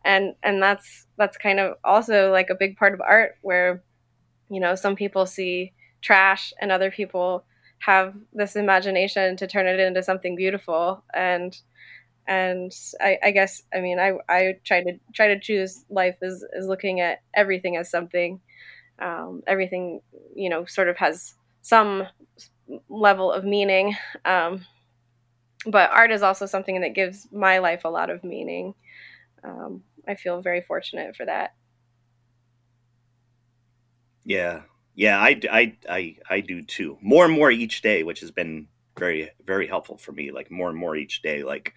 and 0.04 0.34
and 0.42 0.62
that's 0.62 1.06
that's 1.18 1.38
kind 1.38 1.60
of 1.60 1.76
also 1.84 2.32
like 2.32 2.50
a 2.50 2.56
big 2.56 2.76
part 2.76 2.94
of 2.94 3.00
art, 3.02 3.36
where 3.42 3.82
you 4.50 4.60
know 4.60 4.74
some 4.76 4.96
people 4.96 5.26
see 5.26 5.72
trash, 6.02 6.52
and 6.60 6.72
other 6.72 6.90
people 6.90 7.44
have 7.80 8.14
this 8.32 8.56
imagination 8.56 9.36
to 9.38 9.46
turn 9.46 9.66
it 9.66 9.80
into 9.80 10.02
something 10.02 10.36
beautiful. 10.36 11.04
And 11.14 11.56
and 12.26 12.72
I, 13.00 13.18
I 13.24 13.30
guess 13.32 13.62
I 13.74 13.80
mean 13.80 13.98
I 13.98 14.14
I 14.28 14.54
try 14.64 14.82
to 14.82 14.92
try 15.14 15.28
to 15.28 15.40
choose 15.40 15.84
life 15.90 16.16
as 16.22 16.44
as 16.58 16.66
looking 16.66 17.00
at 17.00 17.20
everything 17.34 17.76
as 17.76 17.90
something 17.90 18.40
um, 19.00 19.42
everything 19.46 20.00
you 20.34 20.48
know 20.48 20.64
sort 20.64 20.88
of 20.88 20.96
has 20.96 21.34
some 21.62 22.06
level 22.88 23.32
of 23.32 23.44
meaning. 23.44 23.96
Um, 24.24 24.64
but 25.66 25.90
art 25.90 26.10
is 26.10 26.22
also 26.22 26.46
something 26.46 26.82
that 26.82 26.94
gives 26.94 27.26
my 27.32 27.58
life 27.58 27.84
a 27.84 27.90
lot 27.90 28.10
of 28.10 28.22
meaning. 28.24 28.74
Um, 29.42 29.82
i 30.08 30.14
feel 30.14 30.40
very 30.42 30.60
fortunate 30.60 31.16
for 31.16 31.26
that. 31.26 31.54
Yeah. 34.24 34.62
Yeah 34.94 35.18
I, 35.18 35.40
I 35.50 35.76
i 35.88 36.16
i 36.30 36.40
do 36.40 36.62
too. 36.62 36.98
More 37.00 37.24
and 37.24 37.34
more 37.34 37.50
each 37.50 37.82
day 37.82 38.02
which 38.02 38.20
has 38.20 38.30
been 38.30 38.68
very 38.98 39.30
very 39.44 39.66
helpful 39.66 39.96
for 39.96 40.12
me 40.12 40.30
like 40.30 40.50
more 40.50 40.68
and 40.68 40.78
more 40.78 40.94
each 40.96 41.20
day 41.22 41.42
like 41.42 41.74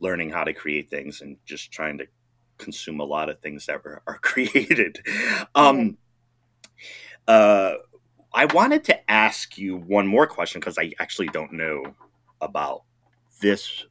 learning 0.00 0.30
how 0.30 0.44
to 0.44 0.52
create 0.52 0.90
things 0.90 1.20
and 1.20 1.36
just 1.44 1.70
trying 1.70 1.98
to 1.98 2.06
consume 2.58 3.00
a 3.00 3.04
lot 3.04 3.28
of 3.28 3.38
things 3.40 3.66
that 3.66 3.76
are, 3.84 4.02
are 4.06 4.18
created. 4.22 5.00
Um 5.54 5.76
mm-hmm. 5.76 5.90
Uh, 7.30 7.76
I 8.34 8.46
wanted 8.46 8.82
to 8.86 9.08
ask 9.08 9.56
you 9.56 9.76
one 9.76 10.04
more 10.04 10.26
question 10.26 10.58
because 10.58 10.78
I 10.78 10.90
actually 10.98 11.28
don't 11.28 11.52
know 11.52 11.94
about 12.40 12.82
this 13.40 13.84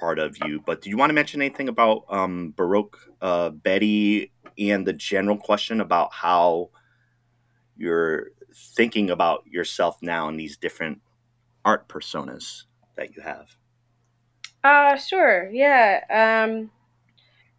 part 0.00 0.18
of 0.18 0.38
you. 0.46 0.62
But 0.64 0.80
do 0.80 0.88
you 0.88 0.96
want 0.96 1.10
to 1.10 1.14
mention 1.14 1.42
anything 1.42 1.68
about 1.68 2.04
um, 2.08 2.54
Baroque 2.56 2.98
uh, 3.20 3.50
Betty 3.50 4.32
and 4.58 4.86
the 4.86 4.94
general 4.94 5.36
question 5.36 5.82
about 5.82 6.10
how 6.14 6.70
you're 7.76 8.28
thinking 8.74 9.10
about 9.10 9.46
yourself 9.46 9.98
now 10.00 10.30
in 10.30 10.38
these 10.38 10.56
different 10.56 11.02
art 11.66 11.86
personas 11.86 12.62
that 12.96 13.14
you 13.14 13.20
have? 13.20 13.54
Uh, 14.64 14.96
sure. 14.96 15.50
Yeah. 15.50 16.00
Um, 16.48 16.70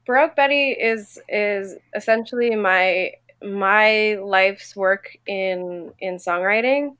Baroque 0.07 0.35
Betty 0.35 0.71
is 0.71 1.19
is 1.29 1.75
essentially 1.95 2.55
my 2.55 3.11
my 3.43 4.15
life's 4.15 4.75
work 4.75 5.17
in 5.27 5.91
in 5.99 6.15
songwriting. 6.17 6.95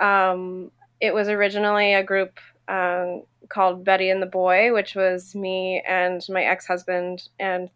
Um, 0.00 0.70
it 1.00 1.14
was 1.14 1.28
originally 1.28 1.94
a 1.94 2.02
group 2.02 2.38
um, 2.68 3.22
called 3.48 3.84
Betty 3.84 4.10
and 4.10 4.20
the 4.20 4.26
Boy, 4.26 4.72
which 4.72 4.94
was 4.94 5.34
me 5.34 5.82
and 5.86 6.24
my 6.28 6.44
ex 6.44 6.66
husband 6.66 7.28
and 7.38 7.70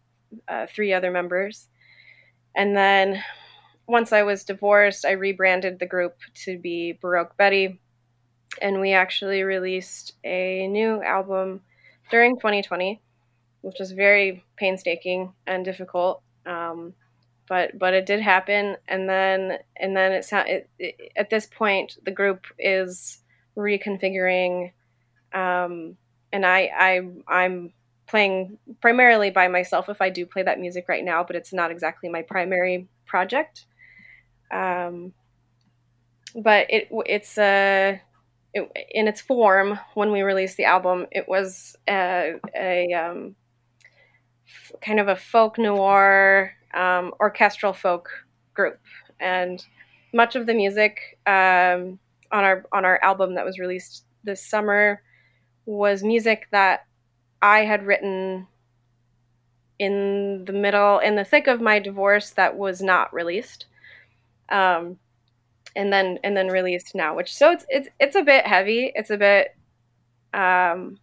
uh, 0.47 0.67
three 0.67 0.93
other 0.93 1.11
members. 1.11 1.67
And 2.55 2.75
then 2.75 3.23
once 3.87 4.13
I 4.13 4.23
was 4.23 4.43
divorced, 4.43 5.05
I 5.05 5.11
rebranded 5.11 5.79
the 5.79 5.85
group 5.85 6.17
to 6.45 6.57
be 6.57 6.97
Baroque 7.01 7.37
Betty. 7.37 7.79
And 8.61 8.81
we 8.81 8.93
actually 8.93 9.43
released 9.43 10.13
a 10.23 10.67
new 10.67 11.01
album 11.01 11.61
during 12.09 12.35
2020, 12.35 13.01
which 13.61 13.77
was 13.79 13.91
very 13.93 14.43
painstaking 14.57 15.33
and 15.47 15.63
difficult. 15.63 16.21
Um, 16.45 16.93
but 17.51 17.77
but 17.77 17.93
it 17.93 18.05
did 18.05 18.21
happen. 18.21 18.77
And 18.87 19.09
then 19.09 19.57
and 19.75 19.93
then 19.93 20.13
it's 20.13 20.31
it, 20.31 20.69
it, 20.79 21.11
at 21.17 21.29
this 21.29 21.45
point 21.45 21.97
the 22.01 22.09
group 22.11 22.45
is 22.57 23.19
reconfiguring 23.57 24.71
um, 25.33 25.97
and 26.31 26.45
I 26.45 26.71
I 26.73 27.01
I'm 27.27 27.73
playing 28.07 28.57
primarily 28.79 29.31
by 29.31 29.49
myself 29.49 29.89
if 29.89 30.01
I 30.01 30.09
do 30.09 30.25
play 30.25 30.43
that 30.43 30.61
music 30.61 30.85
right 30.87 31.03
now 31.03 31.25
but 31.25 31.35
it's 31.35 31.51
not 31.51 31.71
exactly 31.71 32.07
my 32.07 32.21
primary 32.21 32.87
project. 33.05 33.65
Um, 34.49 35.11
but 36.33 36.67
it 36.69 36.87
it's 37.05 37.37
a 37.37 37.95
uh, 37.95 37.97
it, 38.53 38.71
in 38.91 39.09
its 39.09 39.19
form 39.19 39.77
when 39.95 40.13
we 40.13 40.21
released 40.21 40.55
the 40.55 40.65
album 40.65 41.05
it 41.11 41.27
was 41.27 41.75
a, 41.89 42.35
a 42.55 42.93
um, 42.93 43.35
kind 44.81 45.01
of 45.01 45.09
a 45.09 45.17
folk 45.17 45.57
noir 45.57 46.55
um, 46.73 47.13
orchestral 47.19 47.73
folk 47.73 48.09
group, 48.53 48.79
and 49.19 49.65
much 50.13 50.35
of 50.35 50.45
the 50.45 50.53
music 50.53 51.17
um, 51.25 51.99
on 52.31 52.43
our 52.43 52.65
on 52.71 52.85
our 52.85 52.99
album 53.03 53.35
that 53.35 53.45
was 53.45 53.59
released 53.59 54.05
this 54.23 54.45
summer 54.45 55.01
was 55.65 56.03
music 56.03 56.47
that 56.51 56.85
I 57.41 57.59
had 57.59 57.85
written 57.85 58.47
in 59.79 60.45
the 60.45 60.53
middle, 60.53 60.99
in 60.99 61.15
the 61.15 61.23
thick 61.23 61.47
of 61.47 61.59
my 61.59 61.79
divorce, 61.79 62.29
that 62.31 62.55
was 62.55 62.81
not 62.81 63.11
released, 63.13 63.65
um, 64.49 64.97
and 65.75 65.91
then 65.91 66.19
and 66.23 66.37
then 66.37 66.47
released 66.49 66.93
now. 66.93 67.15
Which 67.15 67.33
so 67.33 67.51
it's 67.51 67.65
it's 67.69 67.89
it's 67.99 68.15
a 68.15 68.21
bit 68.21 68.45
heavy. 68.45 68.91
It's 68.93 69.09
a 69.09 69.17
bit 69.17 69.55
um, 70.33 70.99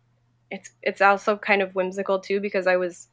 it's 0.50 0.70
it's 0.82 1.00
also 1.00 1.36
kind 1.36 1.62
of 1.62 1.74
whimsical 1.74 2.20
too 2.20 2.40
because 2.40 2.66
I 2.66 2.76
was 2.76 3.08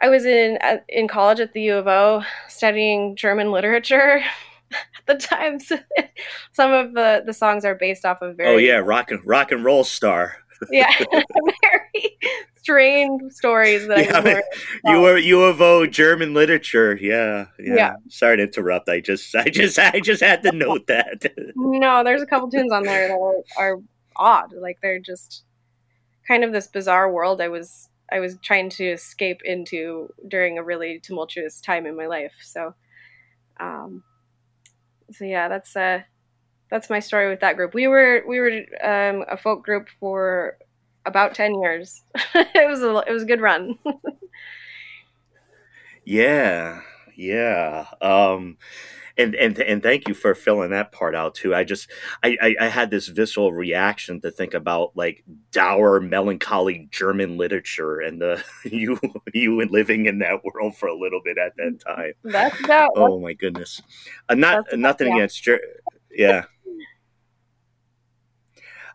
I 0.00 0.08
was 0.08 0.24
in 0.24 0.58
in 0.88 1.08
college 1.08 1.40
at 1.40 1.52
the 1.52 1.62
U 1.62 1.74
of 1.76 1.86
O 1.88 2.22
studying 2.48 3.16
German 3.16 3.50
literature 3.50 4.22
at 4.72 5.06
the 5.06 5.14
time. 5.16 5.58
So 5.60 5.78
some 6.52 6.72
of 6.72 6.94
the, 6.94 7.22
the 7.26 7.32
songs 7.32 7.64
are 7.64 7.74
based 7.74 8.04
off 8.04 8.22
of 8.22 8.36
very 8.36 8.48
Oh 8.48 8.56
yeah, 8.58 8.76
rock 8.76 9.10
and 9.10 9.20
rock 9.26 9.52
and 9.52 9.64
roll 9.64 9.84
star. 9.84 10.36
yeah, 10.70 10.90
very 11.12 12.18
strange 12.56 13.32
stories 13.32 13.86
that 13.86 14.04
Yeah, 14.04 14.18
I 14.18 14.20
learned. 14.20 14.42
you 14.86 15.00
were 15.00 15.16
U 15.16 15.42
of 15.44 15.60
O 15.60 15.86
German 15.86 16.34
literature. 16.34 16.96
Yeah, 17.00 17.46
yeah. 17.58 17.74
Yeah. 17.74 17.92
Sorry 18.08 18.36
to 18.38 18.42
interrupt. 18.44 18.88
I 18.88 19.00
just, 19.00 19.34
I 19.36 19.44
just, 19.44 19.78
I 19.78 20.00
just 20.00 20.20
had 20.22 20.42
to 20.42 20.52
note 20.52 20.86
that. 20.88 21.32
No, 21.54 22.02
there's 22.04 22.22
a 22.22 22.26
couple 22.26 22.50
tunes 22.50 22.72
on 22.72 22.82
there 22.82 23.08
that 23.08 23.14
are, 23.14 23.42
are 23.56 23.78
odd. 24.16 24.52
Like 24.52 24.78
they're 24.82 24.98
just 24.98 25.44
kind 26.26 26.42
of 26.44 26.52
this 26.52 26.66
bizarre 26.66 27.10
world 27.10 27.40
I 27.40 27.48
was 27.48 27.87
I 28.10 28.20
was 28.20 28.38
trying 28.42 28.70
to 28.70 28.84
escape 28.84 29.40
into 29.44 30.12
during 30.26 30.58
a 30.58 30.62
really 30.62 31.00
tumultuous 31.00 31.60
time 31.60 31.86
in 31.86 31.96
my 31.96 32.06
life. 32.06 32.32
So, 32.42 32.74
um, 33.60 34.02
so 35.12 35.24
yeah, 35.24 35.48
that's 35.48 35.76
uh, 35.76 36.02
that's 36.70 36.90
my 36.90 37.00
story 37.00 37.28
with 37.28 37.40
that 37.40 37.56
group. 37.56 37.74
We 37.74 37.86
were 37.88 38.22
we 38.26 38.40
were 38.40 38.50
um, 38.82 39.24
a 39.28 39.36
folk 39.36 39.64
group 39.64 39.88
for 40.00 40.58
about 41.06 41.34
ten 41.34 41.60
years. 41.60 42.02
it 42.34 42.68
was 42.68 42.82
a 42.82 43.04
it 43.06 43.12
was 43.12 43.22
a 43.22 43.26
good 43.26 43.40
run. 43.40 43.78
Yeah, 46.08 46.80
yeah. 47.18 47.84
Um, 48.00 48.56
and 49.18 49.34
and 49.34 49.58
and 49.58 49.82
thank 49.82 50.08
you 50.08 50.14
for 50.14 50.34
filling 50.34 50.70
that 50.70 50.92
part 50.92 51.14
out 51.14 51.34
too. 51.34 51.54
I 51.54 51.64
just 51.64 51.90
I, 52.22 52.36
I 52.40 52.56
I 52.60 52.66
had 52.68 52.90
this 52.90 53.08
visceral 53.08 53.52
reaction 53.52 54.20
to 54.20 54.30
think 54.30 54.54
about 54.54 54.96
like 54.96 55.24
dour, 55.50 56.00
melancholy 56.00 56.88
German 56.90 57.36
literature 57.36 58.00
and 58.00 58.20
the 58.20 58.42
you 58.64 58.98
you 59.34 59.60
living 59.66 60.06
in 60.06 60.20
that 60.20 60.44
world 60.44 60.76
for 60.76 60.88
a 60.88 60.96
little 60.96 61.20
bit 61.22 61.36
at 61.36 61.56
that 61.56 61.80
time. 61.84 62.12
that's 62.24 62.58
about 62.64 62.92
Oh 62.94 63.18
my 63.18 63.32
goodness. 63.32 63.82
Uh, 64.28 64.34
not 64.34 64.64
nothing 64.74 65.08
yeah. 65.08 65.16
against 65.16 65.42
Ger- 65.42 65.60
yeah. 66.10 66.44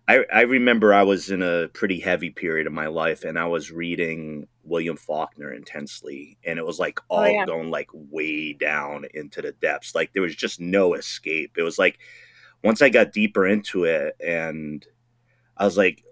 I 0.07 0.25
I 0.33 0.41
remember 0.41 0.93
I 0.93 1.03
was 1.03 1.29
in 1.31 1.41
a 1.41 1.67
pretty 1.69 1.99
heavy 1.99 2.29
period 2.29 2.67
of 2.67 2.73
my 2.73 2.87
life 2.87 3.23
and 3.23 3.39
I 3.39 3.45
was 3.45 3.71
reading 3.71 4.47
William 4.63 4.97
Faulkner 4.97 5.51
intensely 5.53 6.37
and 6.45 6.59
it 6.59 6.65
was 6.65 6.79
like 6.79 6.99
oh, 7.09 7.15
all 7.17 7.21
Oh, 7.23 7.25
yeah. 7.27 7.45
going 7.45 7.69
like 7.71 7.89
way 7.93 8.53
down 8.53 9.05
into 9.13 9.41
the 9.41 9.53
depths. 9.53 9.95
Like 9.95 10.11
there 10.13 10.21
was 10.21 10.35
just 10.35 10.59
no 10.59 10.93
escape. 10.93 11.53
It 11.57 11.63
was 11.63 11.79
like 11.79 11.99
once 12.63 12.81
I 12.81 12.89
got 12.89 13.11
deeper 13.13 13.45
into 13.47 13.85
it 13.85 14.15
and 14.25 14.85
I 15.57 15.65
was 15.65 15.77
like 15.77 16.03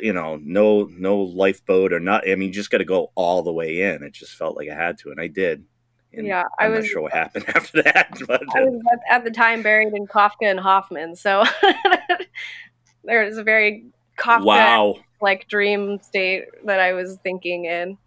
you 0.00 0.12
know, 0.12 0.36
no 0.42 0.84
no 0.90 1.18
lifeboat 1.18 1.92
or 1.92 2.00
not 2.00 2.28
I 2.28 2.34
mean 2.34 2.48
you 2.48 2.54
just 2.54 2.70
gotta 2.70 2.84
go 2.84 3.12
all 3.14 3.42
the 3.42 3.52
way 3.52 3.82
in. 3.82 4.02
It 4.02 4.12
just 4.14 4.34
felt 4.36 4.56
like 4.56 4.68
I 4.70 4.74
had 4.74 4.98
to 4.98 5.10
and 5.10 5.20
I 5.20 5.26
did. 5.28 5.64
And 6.14 6.26
Yeah, 6.26 6.44
I 6.58 6.64
I'm 6.66 6.72
was- 6.72 6.84
not 6.84 6.88
sure 6.88 7.02
what 7.02 7.12
happened 7.12 7.44
after 7.54 7.82
that. 7.82 8.08
But 8.26 8.42
I 8.56 8.64
was 8.64 8.80
at 9.10 9.24
the 9.24 9.30
time 9.30 9.62
buried 9.62 9.92
in 9.94 10.06
Kafka 10.06 10.42
and 10.42 10.60
Hoffmann, 10.60 11.14
so 11.16 11.44
there 13.04 13.24
was 13.24 13.38
a 13.38 13.42
very 13.42 13.86
Kafka 14.18 14.44
wow. 14.44 14.94
like 15.20 15.48
dream 15.48 15.98
state 16.02 16.44
that 16.64 16.80
I 16.80 16.92
was 16.92 17.18
thinking 17.22 17.64
in. 17.66 17.98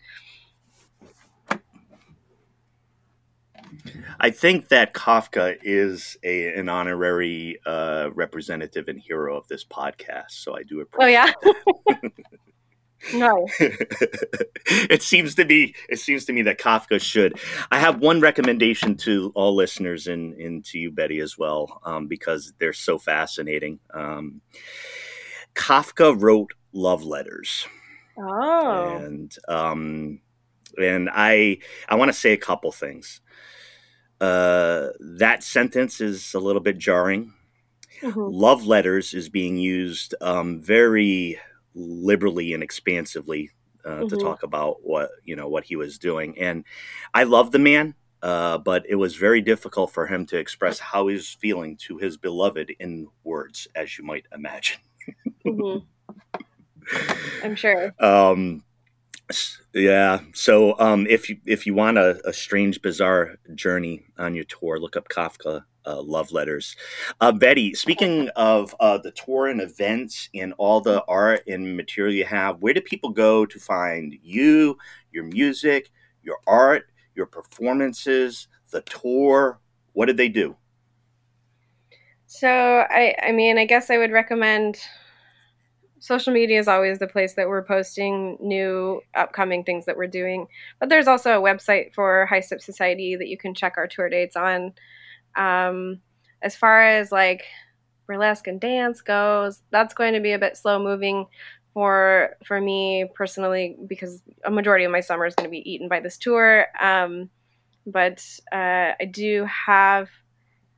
I 4.20 4.32
think 4.32 4.70
that 4.70 4.94
Kafka 4.94 5.58
is 5.62 6.18
a, 6.24 6.54
an 6.58 6.70
honorary 6.70 7.60
uh, 7.66 8.10
representative 8.14 8.88
and 8.88 9.00
hero 9.00 9.38
of 9.38 9.48
this 9.48 9.64
podcast, 9.64 10.32
so 10.32 10.58
I 10.58 10.64
do 10.64 10.80
Oh 10.80 10.82
appreciate. 10.82 11.12
yeah, 11.12 11.32
no, 13.14 13.48
it 13.60 15.02
seems 15.04 15.36
to 15.36 15.46
be. 15.46 15.76
It 15.90 16.00
seems 16.00 16.26
to 16.26 16.34
me 16.34 16.42
that 16.44 16.60
Kafka 16.60 17.00
should. 17.02 17.40
I 17.72 17.80
have 17.80 18.00
one 18.00 18.22
recommendation 18.22 18.96
to 18.98 19.32
all 19.36 19.56
listeners 19.56 20.08
and, 20.08 20.34
and 20.34 20.66
to 20.66 20.80
you, 20.80 20.92
Betty, 20.92 21.20
as 21.20 21.38
well, 21.38 21.80
um, 21.86 22.08
because 22.08 22.54
they're 22.60 22.74
so 22.74 22.98
fascinating. 22.98 23.80
Um, 23.94 24.42
Kafka 25.56 26.20
wrote 26.20 26.52
love 26.74 27.04
letters. 27.04 27.68
oh, 28.18 28.98
and 28.98 29.36
um, 29.48 30.20
and 30.78 31.10
I 31.14 31.60
I 31.88 31.96
want 31.96 32.10
to 32.10 32.18
say 32.18 32.34
a 32.34 32.38
couple 32.38 32.72
things. 32.72 33.22
Uh, 34.20 34.90
that 35.00 35.44
sentence 35.44 36.02
is 36.02 36.34
a 36.34 36.40
little 36.40 36.62
bit 36.62 36.78
jarring. 36.78 37.34
Mhm. 38.02 38.14
Love 38.32 38.66
letters 38.66 39.14
is 39.14 39.30
being 39.30 39.58
used 39.58 40.14
um, 40.22 40.62
very 40.62 41.40
liberally 41.78 42.54
and 42.54 42.63
expansively 42.63 43.52
uh, 43.86 44.00
to 44.00 44.16
Mhm. 44.18 44.22
talk 44.22 44.44
about 44.44 44.78
what 44.84 45.12
you 45.24 45.36
know 45.36 45.48
what 45.48 45.63
he 45.63 45.76
was 45.76 45.98
doing, 45.98 46.38
and 46.40 46.66
I 47.13 47.24
love 47.24 47.52
the 47.52 47.60
man. 47.60 47.96
Uh, 48.24 48.58
but 48.58 48.84
it 48.90 48.96
was 48.96 49.16
very 49.16 49.42
difficult 49.42 49.92
for 49.92 50.08
him 50.08 50.26
to 50.26 50.38
express 50.40 50.80
how 50.80 51.08
he 51.08 51.13
was 51.13 51.30
feeling 51.40 51.78
to 51.78 51.98
his 52.00 52.18
beloved 52.18 52.72
in 52.80 53.08
words, 53.24 53.68
as 53.76 53.96
you 53.98 54.04
might 54.04 54.26
imagine. 54.34 54.80
Mhm. 55.46 55.86
I'm 57.44 57.56
sure. 57.56 57.94
Um, 58.00 58.63
yeah. 59.74 60.22
So, 60.34 60.80
um, 60.80 61.06
if 61.08 61.30
you 61.30 61.38
if 61.46 61.68
you 61.68 61.74
want 61.76 61.98
a, 61.98 62.20
a 62.28 62.34
strange, 62.34 62.82
bizarre 62.82 63.36
journey 63.56 64.04
on 64.18 64.34
your 64.36 64.46
tour, 64.46 64.80
look 64.80 64.96
up 64.98 65.10
Kafka 65.10 65.63
uh, 65.88 66.02
love 66.02 66.32
letters. 66.32 66.76
Uh, 67.21 67.32
Betty, 67.32 67.73
speaking 67.73 68.30
of 68.36 68.76
uh, 68.80 68.97
the 68.97 69.12
tour 69.12 69.47
and 69.47 69.62
events 69.62 70.30
and 70.36 70.54
all 70.58 70.82
the 70.82 71.04
art 71.06 71.43
and 71.47 71.78
material 71.78 72.13
you 72.13 72.26
have, 72.26 72.62
where 72.62 72.73
do 72.73 72.82
people 72.82 73.10
go 73.10 73.45
to 73.45 73.60
find 73.60 74.15
you, 74.21 74.78
your 75.12 75.23
music, 75.23 75.89
your 76.21 76.38
art, 76.45 76.89
your 77.15 77.26
performances, 77.26 78.47
the 78.71 78.82
tour? 78.82 79.60
What 79.93 80.08
did 80.08 80.17
they 80.17 80.30
do? 80.30 80.58
So 82.28 82.50
I, 82.50 83.15
I 83.23 83.32
mean, 83.32 83.58
I 83.58 83.65
guess 83.65 83.89
I 83.89 83.97
would 83.97 84.12
recommend. 84.12 84.78
Social 86.00 86.32
media 86.32 86.60
is 86.60 86.67
always 86.67 87.00
the 87.00 87.08
place 87.08 87.34
that 87.34 87.47
we're 87.47 87.63
posting 87.63 88.38
new 88.39 89.02
upcoming 89.15 89.63
things 89.63 89.86
that 89.86 89.97
we're 89.97 90.06
doing. 90.06 90.47
But 90.80 90.89
there's 90.89 91.08
also 91.08 91.32
a 91.32 91.41
website 91.41 91.95
for 91.95 92.28
High 92.28 92.41
Step 92.41 92.62
Society 92.62 93.15
that 93.15 93.28
you 93.28 93.38
can 93.38 93.56
check 93.56 93.73
our 93.78 93.88
tour 93.88 94.08
dates 94.08 94.36
on. 94.36 94.73
Um, 95.38 96.02
as 96.41 96.56
far 96.56 96.84
as 96.84 97.12
like 97.12 97.43
burlesque 98.06 98.47
and 98.47 98.60
dance 98.60 99.02
goes, 99.02 99.62
that's 99.71 99.93
going 99.93 100.13
to 100.13 100.19
be 100.19 100.32
a 100.34 100.39
bit 100.39 100.58
slow 100.58 100.82
moving 100.82 101.28
for 101.73 102.36
for 102.43 102.60
me 102.60 103.06
personally 103.13 103.78
because 103.88 104.23
a 104.43 104.50
majority 104.50 104.84
of 104.84 104.91
my 104.91 105.02
summer 105.02 105.26
is 105.26 105.36
going 105.36 105.47
to 105.47 105.52
be 105.52 105.69
eaten 105.69 105.88
by 105.88 106.00
this 106.00 106.17
tour. 106.17 106.65
Um, 106.82 107.30
but 107.86 108.23
uh, 108.52 108.93
I 109.00 109.06
do 109.10 109.45
have 109.45 110.10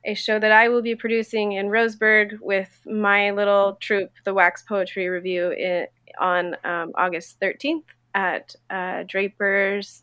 a 0.04 0.14
show 0.14 0.38
that 0.38 0.52
I 0.52 0.68
will 0.68 0.82
be 0.82 0.94
producing 0.94 1.52
in 1.52 1.66
Roseburg 1.66 2.38
with 2.40 2.80
my 2.86 3.30
little 3.32 3.76
troupe, 3.80 4.12
the 4.24 4.32
Wax 4.32 4.62
Poetry 4.62 5.08
Revue, 5.08 5.50
in, 5.50 5.86
on 6.18 6.56
um, 6.64 6.92
August 6.94 7.38
13th 7.40 7.84
at 8.14 8.54
uh, 8.70 9.04
Draper's 9.06 10.02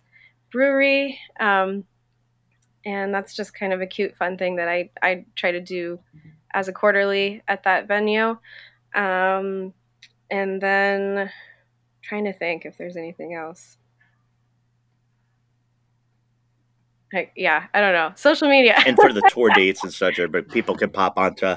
Brewery. 0.51 1.19
Um, 1.39 1.85
and 2.87 3.13
that's 3.13 3.35
just 3.35 3.53
kind 3.53 3.73
of 3.73 3.81
a 3.81 3.85
cute, 3.85 4.15
fun 4.15 4.37
thing 4.37 4.55
that 4.55 4.69
I, 4.69 4.89
I 5.01 5.25
try 5.35 5.51
to 5.51 5.59
do 5.59 5.99
as 6.53 6.69
a 6.69 6.73
quarterly 6.73 7.43
at 7.45 7.63
that 7.63 7.85
venue. 7.85 8.37
Um, 8.95 9.73
and 10.31 10.61
then 10.61 11.29
trying 12.01 12.23
to 12.23 12.33
think 12.33 12.65
if 12.65 12.77
there's 12.77 12.95
anything 12.95 13.33
else. 13.33 13.75
Like, 17.11 17.33
yeah, 17.35 17.65
I 17.73 17.81
don't 17.81 17.91
know. 17.91 18.13
Social 18.15 18.47
media. 18.47 18.75
And 18.85 18.95
for 18.95 19.11
the 19.11 19.29
tour 19.33 19.49
dates 19.53 19.83
and 19.83 19.93
such, 19.93 20.21
but 20.31 20.47
people 20.47 20.75
can 20.75 20.89
pop 20.89 21.17
onto 21.17 21.55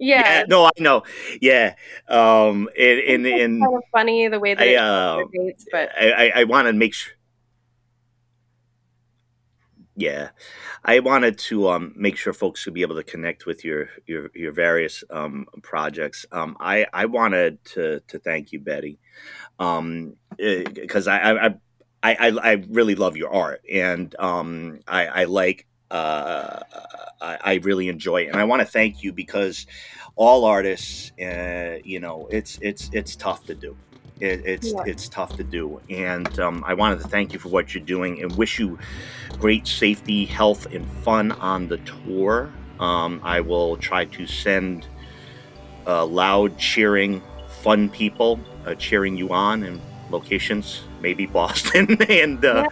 yeah, 0.00 0.44
no, 0.48 0.64
I 0.64 0.70
know. 0.78 1.02
Yeah. 1.40 1.74
Um 2.08 2.68
and 2.78 3.00
and, 3.00 3.26
it's 3.26 3.42
and 3.42 3.62
kind 3.62 3.76
of 3.76 3.82
funny 3.92 4.28
the 4.28 4.40
way 4.40 4.54
that 4.54 4.66
I, 4.66 4.74
uh, 4.76 5.24
dates, 5.30 5.66
but 5.70 5.90
I, 5.96 6.10
I, 6.10 6.32
I 6.40 6.44
want 6.44 6.66
to 6.66 6.72
make 6.72 6.94
sure 6.94 7.12
yeah. 9.96 10.30
I 10.84 10.98
wanted 11.00 11.38
to 11.38 11.68
um, 11.68 11.92
make 11.96 12.16
sure 12.16 12.32
folks 12.32 12.64
could 12.64 12.74
be 12.74 12.82
able 12.82 12.96
to 12.96 13.04
connect 13.04 13.46
with 13.46 13.64
your 13.64 13.88
your, 14.06 14.30
your 14.34 14.52
various 14.52 15.04
um, 15.10 15.46
projects. 15.62 16.26
Um, 16.32 16.56
i 16.60 16.86
i 16.92 17.06
wanted 17.06 17.64
to 17.66 18.00
to 18.08 18.18
thank 18.18 18.52
you 18.52 18.60
betty. 18.60 18.98
Um 19.58 20.16
because 20.36 21.06
I, 21.06 21.18
I 21.18 21.46
i 22.02 22.14
i 22.14 22.28
i 22.28 22.52
really 22.68 22.96
love 22.96 23.16
your 23.16 23.32
art 23.32 23.62
and 23.72 24.14
um 24.18 24.80
i 24.88 25.06
i 25.06 25.24
like 25.24 25.66
uh 25.90 26.60
i, 27.20 27.38
I 27.40 27.54
really 27.62 27.88
enjoy 27.88 28.22
it. 28.22 28.28
And 28.28 28.36
i 28.36 28.44
want 28.44 28.60
to 28.60 28.66
thank 28.66 29.02
you 29.02 29.12
because 29.12 29.66
all 30.16 30.44
artists 30.44 31.12
uh, 31.20 31.78
you 31.84 32.00
know 32.00 32.28
it's 32.30 32.58
it's 32.62 32.90
it's 32.92 33.16
tough 33.16 33.44
to 33.46 33.54
do 33.54 33.76
it, 34.20 34.42
it's 34.44 34.72
Yeah. 34.72 34.82
it's 34.86 35.08
tough 35.08 35.36
to 35.36 35.44
do. 35.44 35.80
And 35.90 36.38
um, 36.40 36.64
i 36.66 36.74
wanted 36.74 37.00
to 37.00 37.08
thank 37.08 37.32
you 37.32 37.38
for 37.38 37.48
what 37.48 37.74
you're 37.74 37.84
doing 37.84 38.22
and 38.22 38.34
wish 38.36 38.58
you 38.58 38.78
great 39.38 39.66
safety 39.66 40.24
health 40.24 40.66
and 40.72 40.88
fun 41.02 41.32
on 41.32 41.68
the 41.68 41.78
tour. 41.78 42.52
Um, 42.80 43.20
i 43.22 43.40
will 43.40 43.76
try 43.76 44.04
to 44.06 44.26
send 44.26 44.86
uh, 45.86 46.04
loud 46.06 46.58
cheering 46.58 47.22
fun 47.62 47.88
people 47.88 48.40
uh, 48.66 48.74
cheering 48.74 49.16
you 49.16 49.30
on 49.30 49.62
in 49.62 49.80
locations 50.10 50.82
maybe 51.00 51.26
boston 51.40 51.96
and 52.08 52.44
uh, 52.44 52.68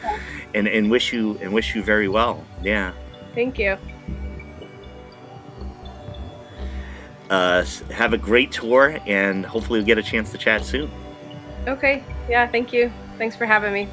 and 0.54 0.66
and 0.68 0.90
wish 0.90 1.12
you 1.12 1.38
and 1.40 1.52
wish 1.52 1.74
you 1.74 1.82
very 1.82 2.08
well. 2.08 2.44
Yeah. 2.62 2.92
Thank 3.34 3.58
you. 3.58 3.76
uh, 7.30 7.64
have 7.90 8.12
a 8.12 8.18
great 8.18 8.52
tour 8.52 8.98
and 9.06 9.46
hopefully 9.46 9.78
we'll 9.78 9.86
get 9.86 9.96
a 9.96 10.02
chance 10.02 10.30
to 10.30 10.36
chat 10.36 10.62
soon 10.64 10.90
Okay, 11.66 12.02
yeah, 12.28 12.46
thank 12.46 12.72
you. 12.72 12.92
Thanks 13.18 13.36
for 13.36 13.46
having 13.46 13.72
me. 13.72 13.88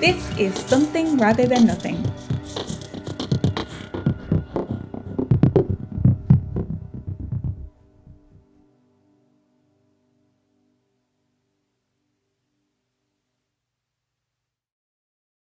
This 0.00 0.38
is 0.38 0.56
Something 0.56 1.18
Rather 1.18 1.44
Than 1.44 1.66
Nothing, 1.66 2.00